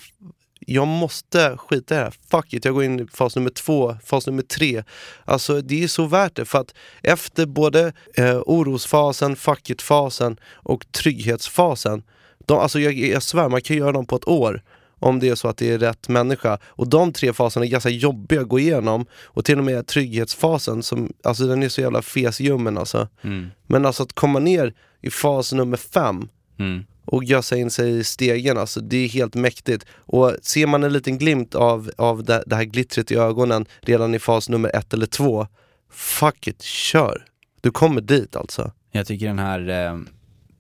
[0.70, 2.14] jag måste skita i det här.
[2.32, 4.84] Fuck it, jag går in i fas nummer två, fas nummer tre.
[5.26, 10.92] Alltså det är så värt det för att efter både eh, orosfasen, fuck it-fasen och
[10.92, 12.04] trygghetsfasen,
[12.46, 14.64] de, alltså jag, jag svär man kan göra dem på ett år
[15.00, 16.58] om det är så att det är rätt människa.
[16.64, 20.84] Och de tre faserna är ganska jobbiga att gå igenom och till och med trygghetsfasen,
[20.84, 23.08] som, alltså den är så jävla fesljummen alltså.
[23.22, 23.52] Mm.
[23.68, 26.30] Men alltså att komma ner i fas nummer fem
[26.60, 26.86] Mm.
[27.12, 28.58] Och gössa in sig i stegen.
[28.58, 29.86] Alltså, det är helt mäktigt.
[29.96, 34.16] Och ser man en liten glimt av, av det, det här glittret i ögonen redan
[34.16, 35.48] i fas nummer ett eller två,
[35.92, 37.26] fuck it, kör!
[37.62, 38.72] Du kommer dit alltså.
[38.92, 40.00] Jag tycker den här, eh,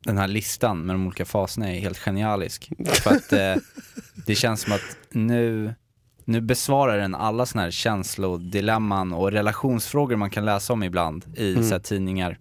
[0.04, 2.70] den här listan med de olika faserna är helt genialisk.
[2.86, 3.56] För att eh,
[4.26, 5.74] det känns som att nu,
[6.26, 11.52] nu besvarar den alla såna här känslodilemman och relationsfrågor man kan läsa om ibland i
[11.52, 11.64] Mm.
[11.64, 12.40] så här, tidningar.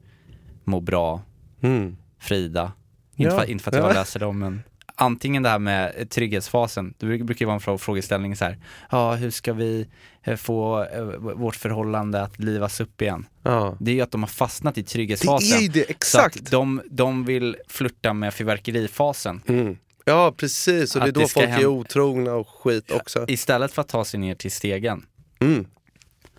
[0.65, 1.23] Må bra,
[1.63, 1.97] Mm.
[2.21, 2.73] Frida.
[3.19, 3.93] Inte, Ja, för, inte för att jag ja.
[3.95, 4.63] läser dem men
[4.95, 8.59] antingen det här med trygghetsfasen, det brukar ju vara en frå- frågeställning så här.
[8.91, 9.87] ja hur ska vi
[10.23, 13.27] eh, få eh, vårt förhållande att livas upp igen?
[13.43, 13.77] Ja.
[13.81, 15.59] Det är ju att de har fastnat i Det trygghetsfasen.
[15.59, 16.41] är ju det, Så exakt!
[16.41, 19.43] att de, de vill flirta med fyrverkerifasen.
[19.49, 19.77] Mm.
[20.05, 23.25] Ja precis, och det är då det folk är otrogna och skit också.
[23.29, 25.07] Istället för att ta sig ner till stegen.
[25.41, 25.67] Mm.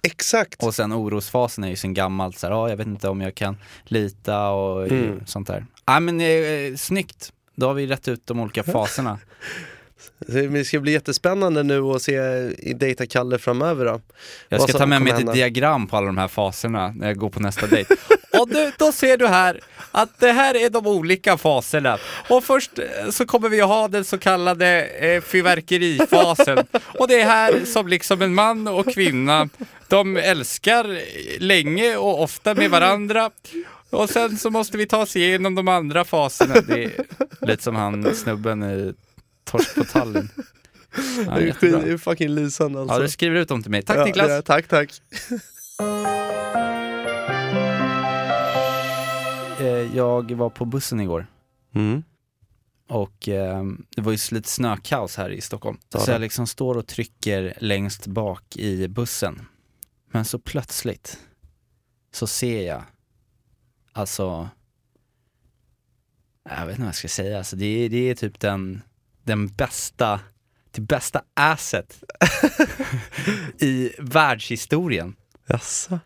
[0.03, 0.63] Exakt!
[0.63, 3.35] Och sen orosfasen är ju sen gammalt så här, ja jag vet inte om jag
[3.35, 5.25] kan lita och eh, Mm.
[5.25, 5.65] sånt där.
[5.85, 9.17] Ja men eh, snyggt, då har vi rätt ut de olika faserna.
[10.27, 12.13] Det ska bli jättespännande nu att se
[12.57, 14.01] i Dejta Kalle framöver då.
[14.49, 17.29] Jag ska ta med mig ett diagram på alla de här faserna när jag går
[17.29, 17.95] på nästa dejt.
[18.41, 19.59] Och nu, då ser du här
[19.91, 21.97] att det här är de olika faserna.
[22.29, 26.57] Och först eh, så kommer vi att ha den så kallade eh, fyrverkerifasen.
[26.99, 29.49] Och det är här som liksom en man och kvinna,
[29.87, 30.99] de älskar
[31.39, 33.31] länge och ofta med varandra.
[33.89, 36.55] Och sen så måste vi ta oss igenom de andra faserna.
[36.67, 36.91] Det är
[37.41, 38.93] lite som han snubben i
[39.43, 40.29] Torsk på Tallinn.
[41.25, 42.95] Ja, det, är fucking lysande alltså.
[42.95, 43.81] Ja, du skriver ut dem till mig.
[43.81, 44.29] Tack Ja, Niklas!
[44.29, 45.01] är- tack, tack.
[49.95, 51.27] Jag var på bussen igår
[51.75, 52.03] Mm.
[52.87, 53.63] och eh,
[53.95, 55.77] det var ju lite snökaos här i Stockholm.
[55.95, 59.41] Så jag liksom står och trycker längst bak i bussen.
[60.11, 61.19] Men så plötsligt
[62.11, 62.83] så ser jag,
[63.93, 64.49] alltså,
[66.49, 68.81] jag vet inte vad jag ska säga, alltså det, är, det är typ den,
[69.23, 70.19] den bästa,
[70.71, 72.03] det bästa asset
[73.59, 75.15] i världshistorien.
[75.47, 75.99] Jaså?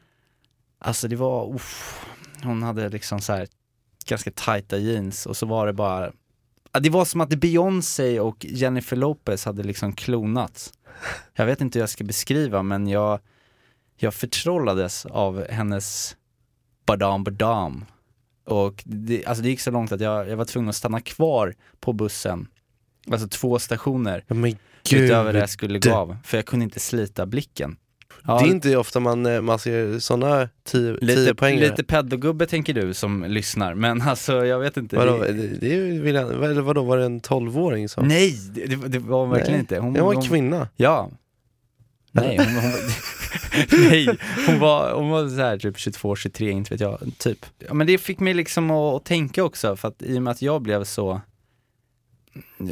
[0.79, 2.05] Alltså det var, uff,
[2.43, 3.47] hon hade liksom så här
[4.05, 6.11] ganska tajta jeans och så var det bara,
[6.79, 10.73] det var som att Beyoncé och Jennifer Lopez hade liksom klonats.
[11.33, 13.19] Jag vet inte hur jag ska beskriva men jag,
[13.97, 16.17] jag förtrollades av hennes
[16.85, 17.85] badam badam.
[18.45, 21.55] Och det, alltså det gick så långt att jag, jag var tvungen att stanna kvar
[21.79, 22.47] på bussen,
[23.11, 24.25] alltså två stationer
[24.89, 25.01] gud.
[25.01, 27.77] utöver det jag skulle gå av, för jag kunde inte slita blicken.
[28.27, 32.73] Ja, Det är inte ofta man, eh, man ser sådana tio, tio Lite, pedogubbe tänker
[32.73, 34.95] du som lyssnar, men alltså jag vet inte.
[34.95, 38.07] Vadå, det, det, vill jag, eller vadå, var det en tolvåring som?
[38.07, 39.59] nej, det, det- var verkligen Nej.
[39.59, 39.79] inte.
[39.79, 40.67] Hon, Jag var en hon, kvinna.
[40.75, 41.09] Ja.
[42.11, 42.71] Nej, hon, hon,
[43.89, 47.45] nej, hon var, hon var så här typ 22, 23, inte vet jag, typ.
[47.67, 50.31] Ja, men det fick mig liksom att, att tänka också, för att i och med
[50.31, 51.21] att jag blev så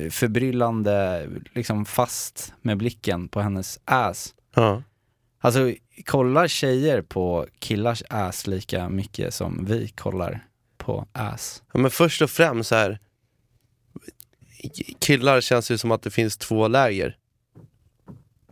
[0.09, 4.33] förbryllande liksom fast med blicken på hennes ass.
[4.55, 4.83] Ja.
[5.43, 5.73] Alltså,
[6.05, 11.63] kollar tjejer på killars ass lika mycket som vi kollar på ass?
[11.73, 12.99] ja men först och främst så här.
[14.99, 17.17] killar känns ju som att det finns två läger.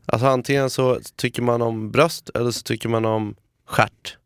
[0.05, 4.17] Alltså antingen så tycker man om bröst eller så tycker man om stjärt.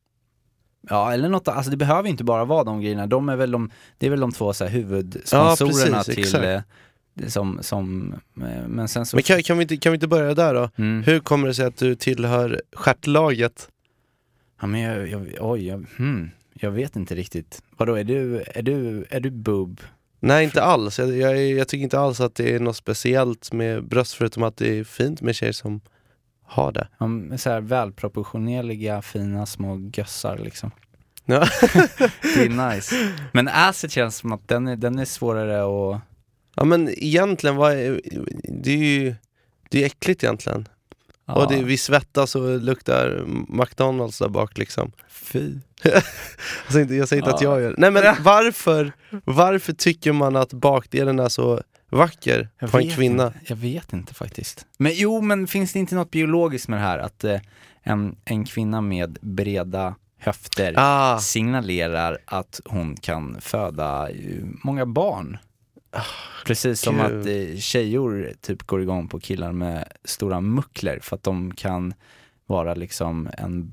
[0.89, 3.07] Ja, eller något, alltså det behöver inte bara vara de grejerna.
[3.07, 6.23] De är väl de, det är väl de två så här, huvudsponsorerna Ja, precis, till,
[6.23, 6.67] exakt.
[7.27, 9.17] Som, som, eh, men sen så...
[9.17, 10.69] Men kan, kan, vi inte, kan vi inte börja där då?
[10.75, 11.03] mm.
[11.03, 13.69] Hur kommer det sig att du tillhör stjärtlaget?
[14.61, 17.61] Ja men jag, jag oj, jag, hmm, jag vet inte riktigt.
[17.77, 19.81] Vadå, är du, är du, är du boob?
[20.19, 23.87] Nej inte alls, jag, jag, jag tycker inte alls att det är något speciellt med
[23.87, 25.81] bröst förutom att det är fint med tjejer som
[26.43, 26.87] har det.
[26.97, 30.71] Ja, så här välproportionerliga, fina små gössar liksom.
[31.25, 31.39] Ja.
[32.35, 32.95] Det är nice.
[33.31, 36.01] Men asset känns som att den är, den är svårare att...
[36.55, 38.01] Ja men egentligen, vad är,
[38.43, 39.15] det är ju
[39.69, 40.67] det är äckligt egentligen.
[41.25, 44.91] Ja, Och det, vi svettas och luktar McDonalds där bak liksom.
[45.09, 45.51] fy.
[46.65, 47.51] Alltså, inte, jag säger inte att Ja.
[47.51, 47.75] jag gör det.
[47.77, 48.91] Nej men varför,
[49.25, 53.25] varför tycker man att bakdelen är så vacker Jag på en kvinna?
[53.27, 53.39] Inte.
[53.45, 54.65] Jag vet inte faktiskt.
[54.77, 56.99] Men jo, men finns det inte något biologiskt med det här?
[56.99, 57.39] Att eh,
[57.83, 64.15] en, en kvinna med breda höfter Ah, signalerar att hon kan föda eh,
[64.63, 65.37] många barn.
[66.45, 67.05] Precis som gud.
[67.05, 71.93] att eh, tjejor typ går igång på killar med stora muckler för att de kan
[72.45, 73.71] vara liksom en,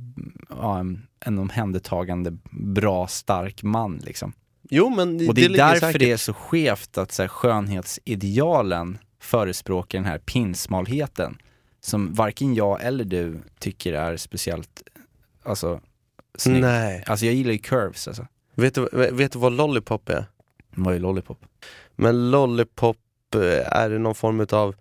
[0.48, 4.32] ja, en, en omhändertagande, bra, stark man liksom.
[4.70, 6.00] jo men det, Och det är därför säkert.
[6.00, 11.38] det är så skevt att så här, skönhetsidealen förespråkar den här pinsmalheten
[11.80, 14.82] som varken jag eller du tycker är speciellt,
[15.42, 15.80] alltså,
[16.38, 16.62] snygg.
[16.62, 17.04] Nej.
[17.06, 18.26] Alltså jag gillar ju curves alltså.
[18.54, 20.24] Vet du, vet du vad lollipop är?
[20.70, 21.38] Vad är lollipop?
[22.00, 22.96] Men lollipop
[23.34, 24.74] eh, är någon form av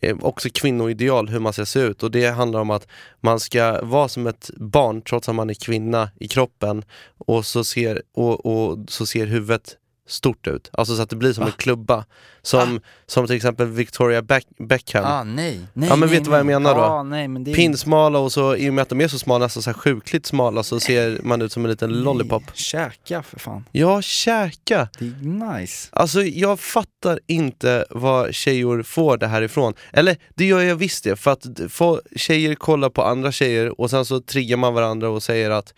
[0.00, 2.02] eh, också kvinnoideal hur man ska se ut.
[2.02, 2.86] Och det handlar om att
[3.20, 6.84] man ska vara som ett barn trots att man är kvinna i kroppen.
[7.18, 10.70] Och så ser, och, och så ser huvudet stort ut.
[10.72, 11.46] Alltså så att det blir som Va?
[11.46, 12.04] en klubba.
[12.44, 15.04] Som, som till exempel Victoria Beck, Beckham.
[15.04, 15.60] Ah, nej.
[15.72, 16.80] nej Ja, men nej, vet du vad jag menar då?
[16.80, 17.54] Ah, nej, men det.
[17.54, 20.26] Pinsmala och så i och med att de är så smala, nästan så här sjukligt
[20.26, 22.42] smala så ser man ut som en liten lollipop.
[22.54, 23.64] Käka för fan.
[23.72, 24.88] Ja, käka!
[24.98, 25.88] Det är nice.
[25.92, 29.74] Alltså jag fattar inte var tjejor får det här ifrån.
[29.92, 33.90] Eller det gör jag visst det, för att få tjejer kollar på andra tjejer och
[33.90, 35.74] sen så triggar man varandra och säger att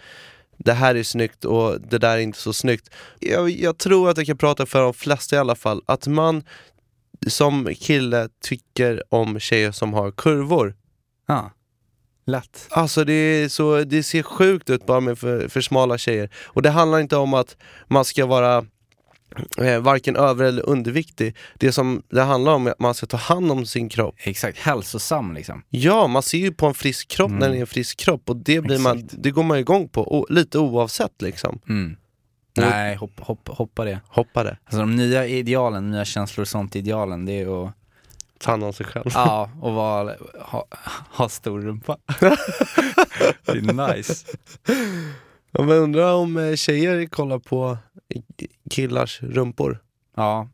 [0.59, 2.91] det här är snyggt och det där är inte så snyggt.
[3.21, 6.43] Jag, jag tror att jag kan prata för de flesta i alla fall, att man
[7.27, 10.75] som kille tycker om tjejer som har kurvor.
[11.27, 11.51] Ja.
[12.27, 12.67] Lätt.
[12.71, 16.31] Alltså det, så, det ser sjukt ut bara med för, för smala tjejer.
[16.45, 18.65] Och det handlar inte om att man ska vara
[19.59, 21.37] eh, varken över eller underviktig.
[21.55, 24.15] Det som det handlar om är att man ska ta hand om sin kropp.
[24.19, 25.63] Exakt, hälsosam liksom.
[25.69, 27.51] Ja, man ser ju på en frisk kropp när Mm.
[27.51, 29.15] det är en frisk kropp och det, blir man, Exakt.
[29.23, 31.59] det går man igång på, och, lite oavsett liksom.
[31.69, 31.97] Mm.
[32.57, 34.01] Nej, hopp, hopp, hoppa det.
[34.09, 37.73] Hoppa det, Alltså de nya idealen, nya känslor och sånt idealen, det är att,
[38.39, 39.11] ta hand om sig själv.
[39.15, 40.65] ja, och vara, ha,
[41.11, 41.97] ha stor rumpa.
[43.47, 44.27] det är nice.
[45.59, 47.79] Men undrar om eh, tjejer kollar på
[48.71, 49.79] killars rumpor?
[50.17, 50.49] Ja.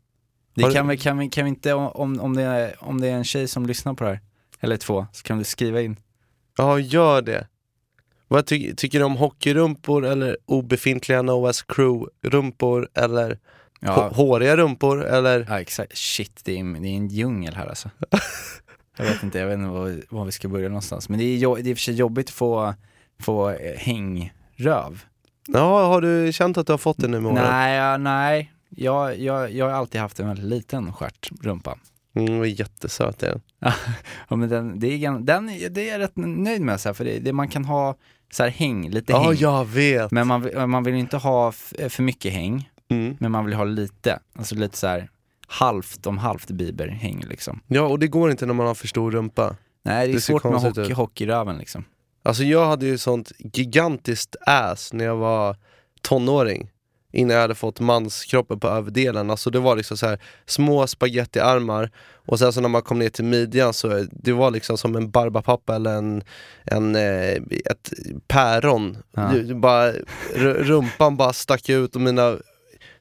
[0.55, 3.13] Det kan, vi, kan, vi, kan vi inte, om, om, det är, om det är
[3.15, 4.19] en tjej som lyssnar på det här,
[4.59, 5.99] eller två, så kan du skriva in.
[6.57, 7.47] Ja, gör det.
[8.27, 13.39] Vad ty tycker du om hockeyrumpor eller obefintliga Noah's Crew-rumpor eller
[13.79, 15.97] Ja, hå- håriga rumpor eller ja exakt.
[15.97, 17.89] Shit, det är, det är en djungel här alltså.
[18.97, 21.09] jag vet inte, jag vet inte var, var vi ska börja någonstans.
[21.09, 22.73] Men det är, jo, det är för sig jobbigt att få,
[23.19, 23.77] få eh,
[24.61, 25.03] hängröv.
[25.47, 27.43] Ja, har du känt att du har fått det nu med åren?
[27.51, 28.51] Nej, ja, nej.
[28.69, 31.77] Jag, jag, jag har alltid haft en väldigt liten stjärtrumpa.
[32.15, 33.41] Mm, vad jättesöt är den.
[34.29, 37.05] Ja men den, det är, den, det är jag rätt nöjd med så här, för
[37.05, 37.95] det, det, man kan ha
[38.33, 39.35] så här häng, lite Ja, häng.
[39.39, 40.11] jag vet.
[40.11, 43.17] Men man, man vill inte ha för mycket häng, Mm.
[43.19, 44.19] men man vill ha lite.
[44.35, 45.09] Alltså lite så här
[45.47, 47.59] halvt om halvt biberhäng liksom.
[47.67, 49.55] Ja, och det går inte när man har för stor rumpa.
[49.83, 50.91] Nej det är Det svårt med hockey, ut.
[50.93, 51.83] hockeyröven liksom.
[52.23, 55.55] Alltså jag hade ju sånt gigantiskt ass när jag var
[56.01, 56.69] tonåring.
[57.13, 59.29] Innan jag hade fått manskroppen på överdelen.
[59.29, 61.91] Alltså det var liksom så här små spagettiarmar
[62.25, 65.11] och sen så när man kom ner till midjan så det var liksom som en
[65.11, 66.23] barbapapa eller en,
[66.65, 67.93] en eh, ett
[68.27, 68.97] päron.
[69.11, 69.31] Ja.
[69.55, 69.91] Bara,
[70.35, 72.37] rumpan bara stack ut och mina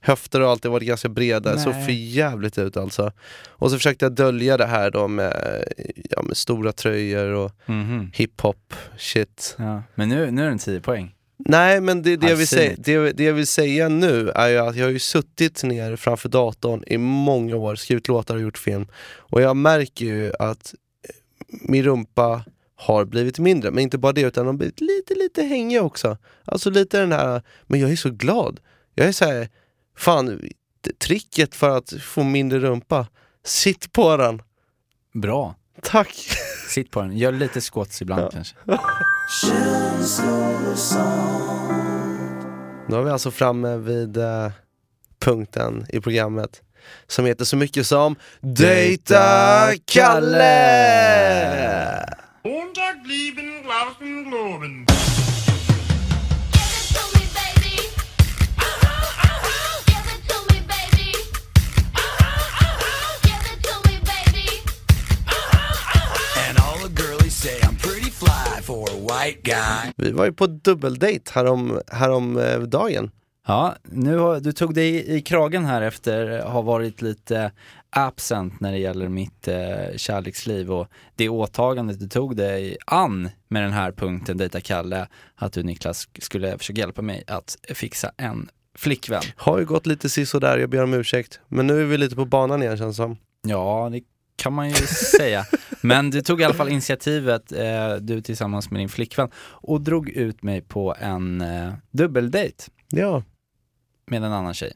[0.00, 1.54] höfter och allt det var ganska breda.
[1.54, 1.84] Nej.
[1.84, 3.12] för jävligt ut alltså.
[3.48, 5.64] Och så försökte jag dölja det här då med,
[6.10, 8.10] ja, med stora tröjor och Mhm.
[8.14, 9.54] hiphop shit.
[9.58, 9.82] Ja.
[9.94, 11.14] Men nu, nu är den 10 poäng.
[11.38, 14.58] Nej men det, det, jag vill säga, det, det jag vill säga nu är ju
[14.58, 18.58] att jag har ju suttit ner framför datorn i många år, skrivit låtar och gjort
[18.58, 18.86] film.
[19.16, 20.74] Och jag märker ju att
[21.08, 21.14] eh,
[21.62, 22.44] min rumpa
[22.76, 26.16] har blivit mindre, men inte bara det utan de har blivit lite, lite hängiga också.
[26.44, 28.60] Alltså lite den här, men jag är så glad.
[28.94, 29.48] Jag är så här,
[30.00, 30.40] fan,
[30.98, 33.06] tricket för att få mindre rumpa,
[33.44, 34.42] sitt på den.
[35.14, 35.54] Bra.
[35.82, 36.14] Tack!
[36.68, 37.16] Sitt på den.
[37.16, 38.30] Gör lite squats ibland Ja.
[38.30, 38.56] kanske.
[42.88, 44.50] Nu är vi alltså framme vid eh,
[45.20, 46.62] punkten i programmet
[47.06, 50.46] som heter så mycket som Dejta Kalle!
[52.44, 54.86] Montag blieben Glauben globen.
[69.12, 69.92] White guy.
[69.96, 73.10] Vi var ju på dubbeldejt härom, härom eh, dagen.
[73.46, 77.52] Ja, nu har, du tog dig i, i kragen här efter att ha varit lite
[77.90, 83.62] absent när det gäller mitt eh, kärleksliv och det åtagandet du tog dig an med
[83.62, 88.48] den här punkten, Dejta Kalle, att du Niklas skulle försöka hjälpa mig att fixa en
[88.74, 89.22] flickvän.
[89.36, 91.40] Har ju gått lite sisådär, jag ber om ursäkt.
[91.48, 93.16] Men nu är vi lite på banan igen känns som.
[93.42, 94.00] Ja, det
[94.36, 94.74] kan man ju
[95.18, 95.44] säga.
[95.82, 100.08] Men du tog i alla fall initiativet, eh, du tillsammans med din flickvän, och drog
[100.08, 102.54] ut mig på en eh, dubbeldejt
[102.90, 103.22] Ja.
[104.06, 104.72] med en annan tjej.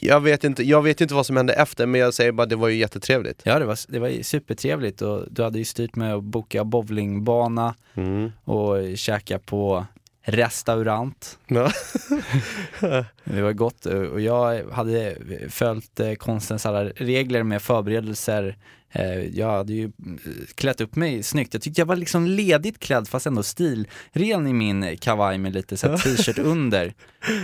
[0.00, 2.56] Jag vet, inte, jag vet inte vad som hände efter men jag säger bara det
[2.56, 3.42] var ju jättetrevligt.
[3.44, 7.74] Ja, det var, det var supertrevligt och du hade ju styrt med att boka bowlingbana
[7.94, 8.30] Mm.
[8.44, 9.86] och käka på
[10.24, 11.38] restaurant.
[11.46, 11.70] Ja.
[13.24, 15.16] Det var gott och jag hade
[15.48, 18.56] följt eh, konstens alla regler med förberedelser.
[18.92, 20.18] Eh, Jag hade ju mm,
[20.54, 21.54] klätt upp mig snyggt.
[21.54, 25.76] Jag tyckte jag var liksom ledigt klädd fast ändå stilren i min kavaj med lite
[25.76, 26.94] så t-shirt under.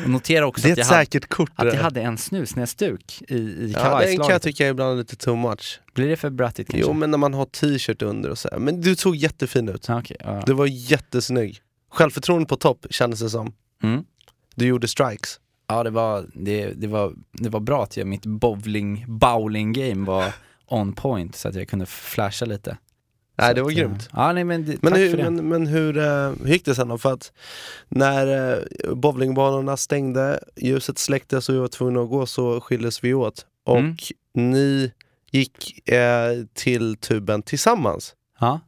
[0.05, 3.64] Och notera också att, jag hade, kort att jag hade en snusnäsduk i, i Ja,
[3.64, 4.31] den kan kavajslaget.
[4.31, 5.81] jag tycka är ibland lite too much.
[5.95, 6.88] Blir det för brattigt kanske?
[6.88, 8.59] Jo men när man har t-shirt under och så här.
[8.59, 9.88] Men du såg jättefin ut.
[9.88, 10.43] Ja, okej, ja.
[10.47, 11.61] Du var jättesnygg.
[11.90, 13.53] Självförtroende på topp kändes det som.
[13.83, 14.05] Mm.
[14.55, 15.40] Du gjorde strikes.
[15.68, 20.07] Ja det var, det, det var, det var bra att jag, mitt bowling, bowling game
[20.07, 20.35] var
[20.66, 22.76] on point så att jag kunde flasha lite.
[23.38, 24.03] Nej det var att, grymt.
[24.03, 26.05] eh, Ja nej men det, Men hur, men, men hur, eh,
[26.44, 26.98] hur gick det sen då?
[26.98, 27.33] För att
[27.88, 28.53] när
[28.87, 33.46] eh, bowlingbanorna stängde, ljuset släcktes och vi var tvungna att gå så skildes vi åt.
[33.64, 33.96] Och Mm.
[34.35, 34.92] ni
[35.31, 38.14] gick eh, till tuben tillsammans.
[38.40, 38.61] Ja.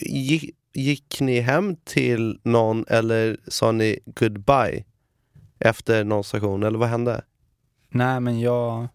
[0.00, 4.84] Gick, gick ni hem till någon eller sa ni goodbye
[5.58, 6.62] efter någon station?
[6.62, 7.24] Eller vad hände?
[7.88, 8.80] Nej men jag,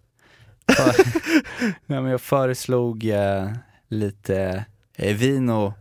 [1.85, 3.51] nej, men jag föreslog eh,
[3.87, 4.65] lite
[4.95, 5.73] eh, vino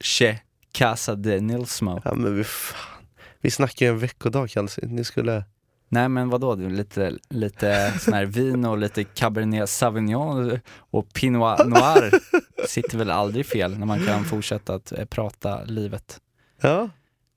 [0.00, 0.38] Che
[0.72, 2.00] Casa de Nilsmo.
[2.04, 3.06] Ja men vi, fan.
[3.40, 4.88] vi snackar ju en veckodag Kelsey.
[4.88, 5.44] Ni skulle...
[5.88, 12.10] Nej men vadå, lite, lite sån här vino, lite Cabernet Sauvignon och Pinot Noir
[12.68, 16.20] sitter väl aldrig fel när man kan fortsätta att eh, prata livet.
[16.60, 16.88] Ja.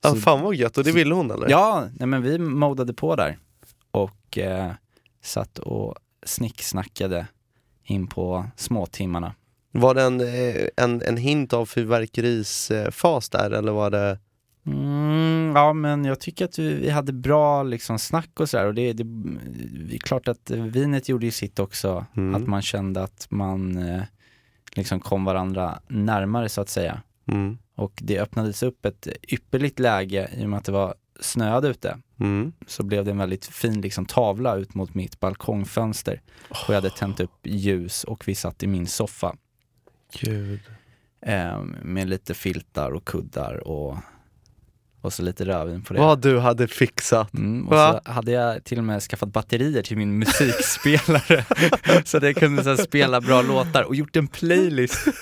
[0.03, 0.77] Ja, Så- fan vad gött.
[0.77, 1.49] Och det ville hon eller?
[1.49, 3.37] Ja, nej men vi modade på där
[3.91, 4.71] och eh,
[5.23, 7.27] satt och snicksnackade
[7.83, 9.33] in på småtimmarna.
[9.71, 14.19] Var det en, eh, en, en hint av fyrverkerisfas där eller var det...
[14.65, 18.73] Mm, ja men jag tycker att vi, vi hade bra liksom snack och sådär och
[18.73, 19.03] det, det,
[19.89, 22.35] det är klart att vinet gjorde ju sitt också, Mm.
[22.35, 24.01] att man kände att man eh,
[24.75, 27.01] liksom kom varandra närmare så att säga.
[27.27, 27.57] Mm.
[27.75, 31.97] Och det öppnades upp ett ypperligt läge i och med att det var snöad ute.
[32.19, 32.53] Mm.
[32.67, 36.21] Så blev det en väldigt fin liksom, tavla ut mot mitt balkongfönster.
[36.49, 39.35] Och jag hade tänt upp ljus och vi satt i min soffa.
[40.19, 40.59] Gud.
[41.21, 43.97] Eh, med lite filtar och kuddar och,
[45.07, 45.99] och så lite rödvin på det.
[45.99, 47.33] Vad du hade fixat.
[47.33, 48.01] Mm, och Va?
[48.05, 51.45] så hade jag till och med skaffat batterier till min musikspelare
[52.05, 55.07] så att jag kunde så spela bra låtar och gjort en playlist.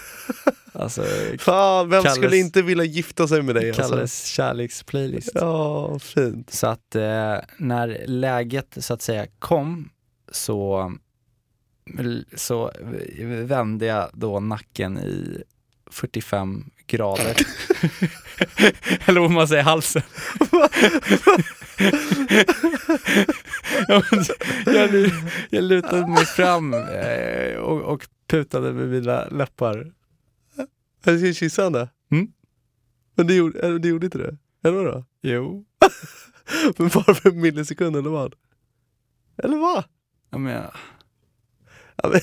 [0.80, 1.04] Alltså,
[1.40, 3.82] Fan, vem Kalles- skulle inte vilja gifta sig med dig alltså?
[3.82, 5.32] Kalles kärleksplaylist.
[5.34, 6.54] Ja, fint.
[6.54, 9.90] Så att eh, när läget så att säga kom
[10.32, 10.94] så,
[12.36, 12.72] så
[13.44, 15.44] vände jag då nacken i
[15.92, 17.36] 45 grader.
[19.10, 20.02] Eller vad man säger, halsen.
[23.88, 25.12] Jag,
[25.50, 29.92] jag lutade mig fram eh, och, och putade med mina läppar.
[31.04, 31.90] Jag ska kyssa henne.
[32.12, 32.28] Mm.
[33.16, 34.38] Men det gjorde, det gjorde inte det?
[34.64, 35.06] Eller vadå?
[35.22, 35.66] Jo.
[36.78, 38.36] Men bara för en millisekund eller vad?
[39.44, 39.84] Eller vad?
[40.30, 40.72] Ja, men, jag-
[42.04, 42.22] Ja, men,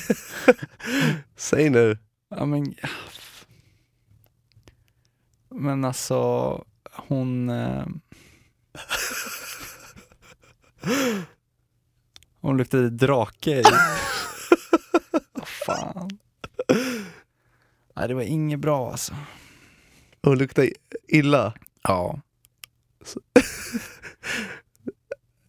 [1.36, 1.98] Säg nu.
[2.30, 2.74] Ja men...
[5.54, 7.50] Men alltså, hon...
[7.50, 7.86] Eh...
[12.40, 13.62] Hon luktade drake i.
[15.32, 16.10] Vad fan.
[17.96, 19.14] Nej det var inget bra alltså.
[20.22, 20.68] Hon luktar
[21.08, 21.54] illa.
[21.82, 22.20] Ja.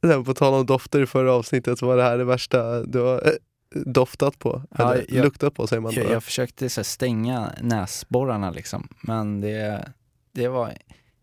[0.25, 3.37] På tal om dofter i förra avsnittet så var det här det värsta du har
[3.85, 4.63] doftat på.
[4.77, 5.93] Ja, Eller jag- luktat på säger man.
[5.93, 8.87] Jag, jag försökte så här, stänga näsborrarna liksom.
[9.01, 9.91] Men det,
[10.31, 10.73] det var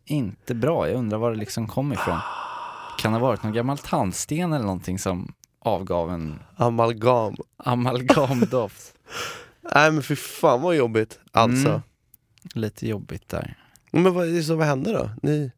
[0.04, 0.88] inte bra.
[0.88, 2.18] Jag undrar var det liksom kom ifrån.
[2.98, 7.36] Kan det ha varit någon gammal tandsten eller någonting som avgav en Amalgam.
[7.56, 8.94] amalgamdoft?
[9.74, 11.18] Nej men fy fan vad jobbigt.
[11.32, 11.68] Alltså.
[11.68, 11.80] Mm.
[12.54, 13.58] Lite jobbigt där.
[13.90, 15.10] Men vad, så vad hände då?
[15.22, 15.52] Ni...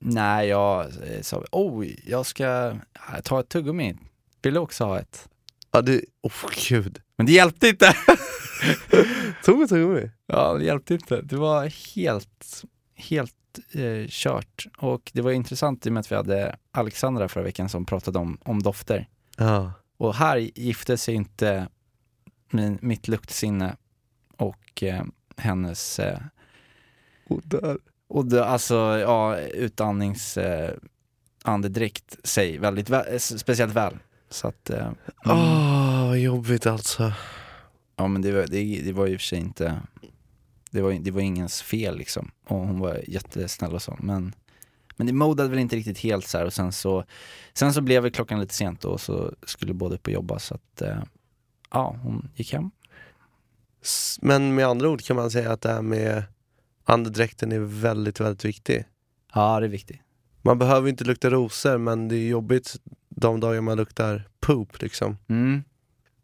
[0.00, 2.74] Nej, jag eh, sa, oh, jag ska
[3.24, 3.96] ta ett tuggummi.
[4.42, 5.28] Vill du också ha ett?
[5.76, 7.00] Ja du, oh gud.
[7.16, 7.96] Men det hjälpte inte!
[9.44, 10.10] Tog ett tuggummi?
[10.26, 11.22] Ja, det hjälpte inte.
[11.22, 14.66] Det var helt, helt eh, kört.
[14.78, 18.18] Och det var intressant i och med att vi hade Alexandra förra veckan som pratade
[18.18, 19.08] om, om dofter.
[19.36, 19.72] Ja.
[19.96, 21.68] Och här gifte sig inte
[22.50, 23.76] min, mitt luktsinne
[24.36, 25.04] och eh,
[25.36, 26.18] hennes eh,
[27.28, 27.78] Och där.
[28.08, 30.74] Och det, alltså, ja, utandnings eh,
[31.42, 33.98] andedräkt sig väldigt väl, eh, speciellt väl.
[34.30, 34.90] Så att, eh,
[35.24, 37.12] Åh, mm, vad jobbigt alltså.
[37.96, 39.80] ja men det var, det, det var i och för sig inte,
[40.70, 42.30] det var, det var ingens fel liksom.
[42.46, 43.96] Och hon var jättesnäll och så.
[44.00, 44.34] Men,
[44.96, 47.04] men det modade väl inte riktigt helt så här och sen så,
[47.54, 50.54] sen så blev väl klockan lite sent och så skulle båda upp och jobba så
[50.54, 51.02] att, eh,
[51.70, 52.70] ja hon gick hem.
[54.20, 56.22] Men med andra ord kan man säga att det här med
[56.84, 58.84] andedräkten är väldigt, väldigt viktig.
[59.34, 60.00] Ja det är viktigt.
[60.42, 62.76] Man behöver inte lukta rosor men det är jobbigt
[63.16, 65.16] de dagar man luktar poop liksom.
[65.28, 65.62] Mm.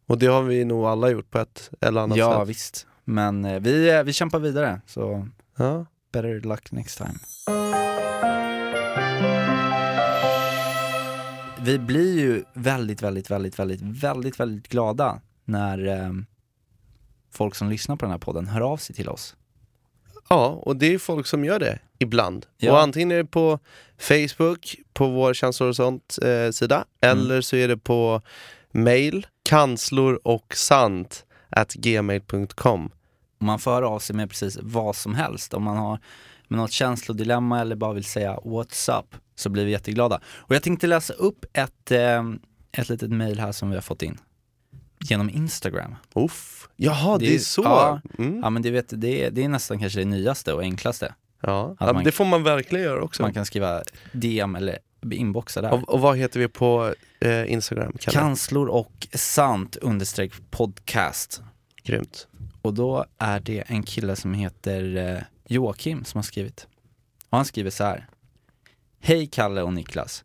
[0.07, 2.49] Och det har vi nog alla gjort på ett eller annat Ja sätt.
[2.49, 2.87] visst.
[3.05, 5.29] Men eh, vi, eh, vi kämpar vidare så
[5.59, 5.87] Ja.
[6.13, 7.15] better luck next time.
[11.61, 16.13] Vi blir ju väldigt, väldigt, väldigt, väldigt, väldigt, väldigt glada när eh,
[17.31, 19.37] folk som lyssnar på den här podden hör av sig till oss.
[20.29, 22.47] Ja, och det är folk som gör det ibland.
[22.57, 22.73] Ja.
[22.73, 23.59] Och antingen är det på
[23.99, 27.19] Facebook, på vår känslor och sånt eh, sida, Mm.
[27.19, 28.23] eller så är det på
[28.73, 32.91] mail, kanslor och sant at gmail.com.
[33.41, 35.55] Man får höra av sig med precis vad som helst.
[35.55, 35.99] Om man har
[36.49, 40.21] med något känslodilemma eller bara vill säga what's up så blir vi jätteglada.
[40.27, 42.23] Och jag tänkte läsa upp ett, eh,
[42.73, 44.19] ett litet mail här som vi har fått in.
[45.03, 45.95] Genom Instagram.
[46.15, 46.69] Uff.
[46.77, 47.63] Jaha, det, Det är- så.
[47.63, 48.01] ja.
[48.19, 48.41] Mm.
[48.43, 51.15] Ja men det, vet, det, är, det är nästan kanske det nyaste och enklaste.
[51.41, 51.77] Ja.
[51.81, 53.23] Ja, man- det får man verkligen göra också.
[53.23, 53.83] Man kan skriva
[54.13, 54.79] DM eller
[55.11, 55.73] inboxa där.
[55.73, 57.93] Och, och vad heter vi på eh, Instagram?
[58.01, 58.19] Kalle?
[58.19, 61.43] Kanslor och sant understreck podcast.
[61.83, 62.27] Grymt.
[62.63, 66.67] Och då är det en kille som heter eh, Joakim som har skrivit.
[67.31, 68.07] Och han skriver så här.
[69.01, 70.25] Hej Kalle och Niklas.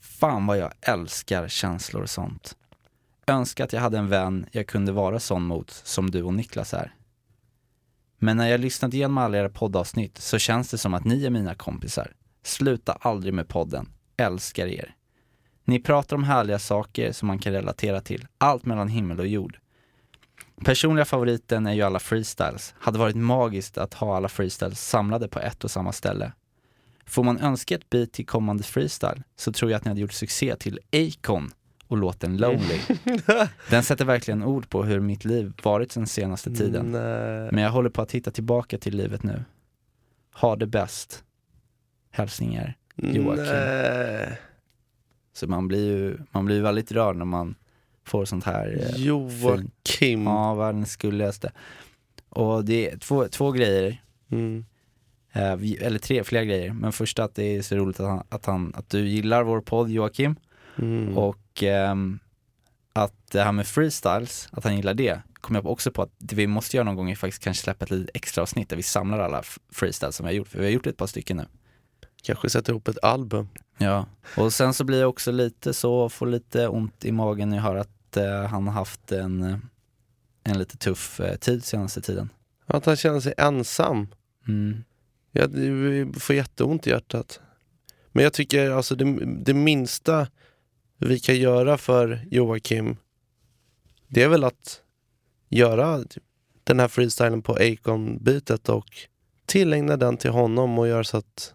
[0.00, 2.56] Fan vad jag älskar känslor och sånt.
[3.28, 6.74] Önskar att jag hade en vän jag kunde vara sån mot som du och Niklas
[6.74, 6.94] är.
[8.18, 11.30] Men när jag lyssnat igenom alla era poddavsnitt så känns det som att ni är
[11.30, 12.12] mina kompisar.
[12.42, 13.88] Sluta aldrig med podden.
[14.16, 14.94] Älskar er.
[15.64, 18.26] Ni pratar om härliga saker som man kan relatera till.
[18.38, 19.58] Allt mellan himmel och jord.
[20.64, 22.74] Personliga favoriten är ju alla freestyles.
[22.78, 26.32] Hade varit magiskt att ha alla freestyles samlade på ett och samma ställe.
[27.06, 30.12] Får man önska ett beat till kommande freestyle så tror jag att ni hade gjort
[30.12, 31.50] succé till Acon
[31.88, 32.80] och låten Lonely.
[33.70, 36.86] Den sätter verkligen ord på hur mitt liv varit den senaste tiden.
[36.92, 37.48] Nej.
[37.52, 39.44] Men jag håller på att hitta tillbaka till livet nu.
[40.34, 41.24] Ha det bäst.
[42.10, 42.76] Hälsningar.
[42.96, 43.44] Joakim.
[43.44, 44.38] Nej.
[45.32, 47.54] Så man blir ju man blir väldigt rörd när man
[48.04, 50.24] får sånt här eh, Joakim.
[50.24, 51.52] Ja, världens gulligaste.
[52.28, 54.64] Och det är två, två grejer, Mm.
[55.32, 55.52] eh,
[55.86, 56.72] eller tre, flera grejer.
[56.72, 59.60] Men först att det är så roligt att, han, att, han, att du gillar vår
[59.60, 60.36] podd Joakim.
[60.78, 61.18] Mm.
[61.18, 62.18] Och ehm,
[62.92, 66.36] att det här med freestyles, att han gillar det, kom jag också på att det
[66.36, 68.82] vi måste göra någon gång är faktiskt kanske släppa ett litet extra avsnitt där vi
[68.82, 69.42] samlar alla
[69.72, 70.48] freestyles som vi har gjort.
[70.48, 71.46] För vi har gjort ett par stycken nu.
[72.22, 73.48] Kanske sätter ihop ett album.
[73.78, 74.06] Ja,
[74.36, 77.64] och sen så blir jag också lite så, får lite ont i magen när jag
[77.64, 79.58] hör att eh, han har haft en, eh,
[80.44, 82.28] en lite tuff eh, tid senaste tiden.
[82.66, 84.08] Att han känner sig ensam.
[84.48, 84.84] Mm.
[85.32, 87.40] Ja, det får jätteont i hjärtat.
[88.12, 89.04] Men jag tycker alltså det,
[89.44, 90.26] det minsta
[90.98, 92.96] vi kan göra för Joakim,
[94.08, 94.82] det är väl att
[95.48, 96.04] göra
[96.64, 98.86] den här freestylen på Acon-bitet och
[99.46, 101.54] tillägna den till honom och göra så att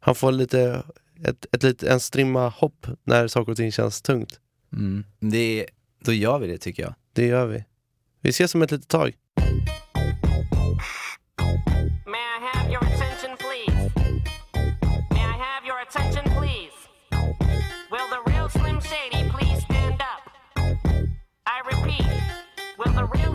[0.00, 0.84] han får lite,
[1.24, 4.40] ett, ett, lite, en strimma hopp när saker och ting känns tungt.
[4.72, 5.04] Mm.
[5.20, 5.66] Det,
[6.04, 6.94] då gör vi det tycker jag.
[7.12, 7.64] Det gör vi.
[8.20, 9.14] Vi ses om ett litet tag.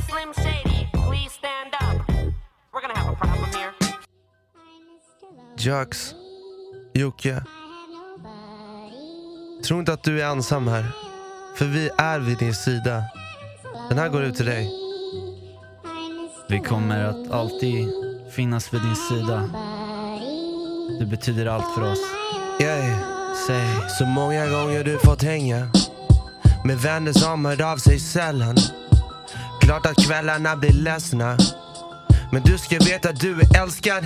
[0.09, 2.07] Slim Shady please stand up?
[2.73, 3.73] We're gonna have a problem here.
[5.57, 6.15] Jax,
[6.93, 7.43] Jocke.
[9.63, 10.85] Tro inte att du är ensam här.
[11.55, 13.03] För vi är vid din sida.
[13.89, 14.71] Den här går ut till dig.
[16.49, 17.87] Vi kommer att alltid
[18.35, 19.49] finnas vid din sida.
[20.99, 21.99] Du betyder allt för oss.
[22.61, 22.99] Yeah.
[23.47, 25.67] Säg, Så många gånger du fått hänga
[26.65, 28.55] med vänner som hör av sig sällan.
[29.65, 31.37] Klart att kvällarna blir ledsna.
[32.31, 34.03] Men du ska veta att du är älskad.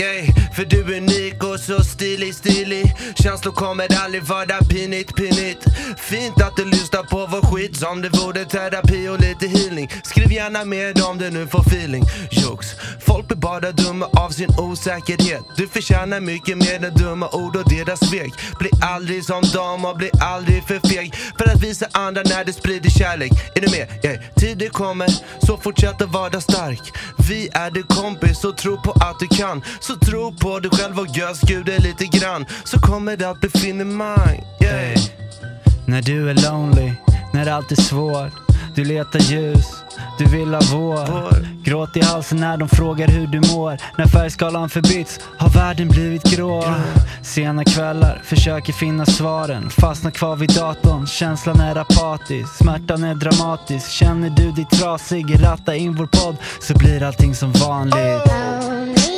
[0.00, 2.94] Yeah, för du är unik och så stilig, stilig.
[3.14, 5.64] Känslor kommer aldrig vara pinigt, pinigt.
[5.98, 9.88] Fint att du lyssnar på vår skit som det vore terapi och lite healing.
[10.04, 12.04] Skriv gärna med om du nu får feeling.
[12.30, 12.66] Jokes.
[13.06, 15.42] Folk blir bara dumma av sin osäkerhet.
[15.56, 18.32] Du förtjänar mycket mer än dumma ord och deras svek.
[18.58, 21.14] Bli aldrig som dem och bli aldrig för feg.
[21.38, 23.32] För att visa andra när du sprider kärlek.
[23.54, 24.04] Är du med?
[24.04, 24.20] Yeah.
[24.36, 25.08] Tider kommer,
[25.46, 26.82] så fortsätt att vara stark.
[27.28, 29.62] Vi är din kompis och tro på att du kan.
[29.80, 32.46] Så tro på dig själv och görs Gud lite grann.
[32.64, 34.44] Så kommer det att bli finemang.
[34.62, 34.98] Yeah.
[35.86, 36.92] när du är lonely,
[37.32, 38.32] när allt är svårt.
[38.74, 39.66] Du letar ljus,
[40.18, 41.12] du vill ha vår.
[41.12, 41.48] Vår.
[41.64, 43.78] Gråt i halsen när de frågar hur du mår.
[43.98, 46.64] När färgskalan förbytts har världen blivit grå.
[47.22, 49.70] Sena kvällar, försöker finna svaren.
[49.70, 52.56] Fastnar kvar vid datorn, känslan är apatisk.
[52.56, 53.90] Smärtan är dramatisk.
[53.90, 59.09] Känner du dig trasig, ratta in vår podd så blir allting som vanligt.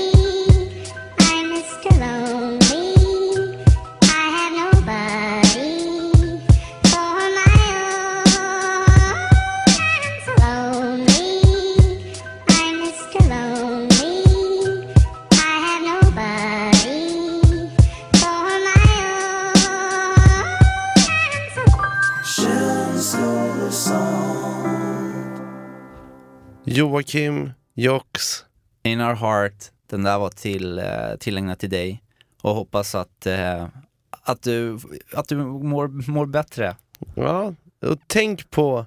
[26.72, 28.44] Joakim, Jox.
[28.82, 32.02] In our heart, Den där var till, eh, tillägnad till dig
[32.42, 33.68] och hoppas att, eh,
[34.10, 34.78] att du,
[35.12, 36.76] att du mår, mår bättre.
[37.14, 38.86] Ja, och tänk på,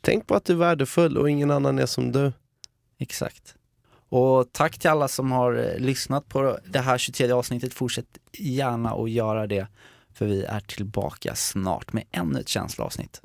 [0.00, 2.32] tänk på att du är värdefull och ingen annan är som du.
[2.98, 3.54] Exakt.
[4.08, 7.74] Och tack till alla som har eh, lyssnat på det här 23 avsnittet.
[7.74, 9.66] Fortsätt gärna att göra det.
[10.14, 13.22] För vi är tillbaka snart med ännu ett känsloavsnitt.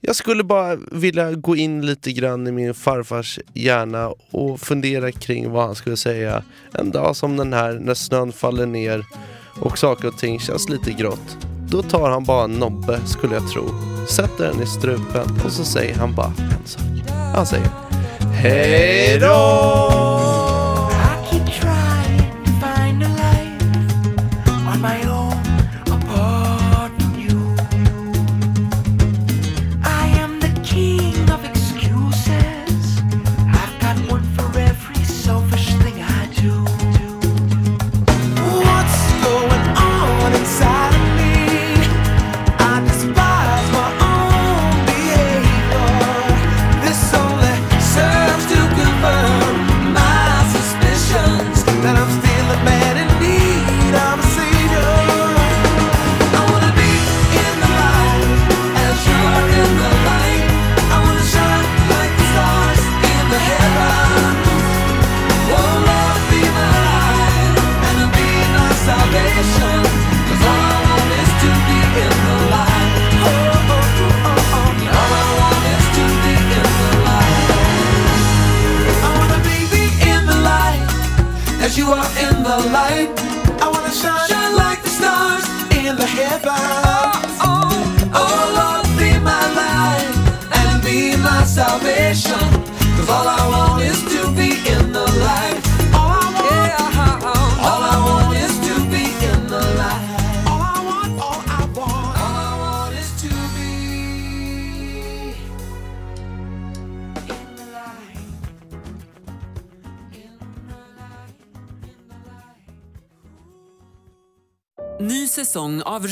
[0.00, 5.50] Jag skulle bara vilja gå in lite grann i min farfars hjärna och fundera kring
[5.50, 6.42] vad han skulle säga
[6.72, 9.04] en dag som den här när snön faller ner
[9.60, 11.36] och saker och ting känns lite grått.
[11.68, 13.64] Då tar han bara en nobbe skulle jag tro,
[14.08, 16.82] sätter den i strupen och så säger han bara en sak.
[17.34, 17.70] Han säger
[18.32, 20.25] Hej då!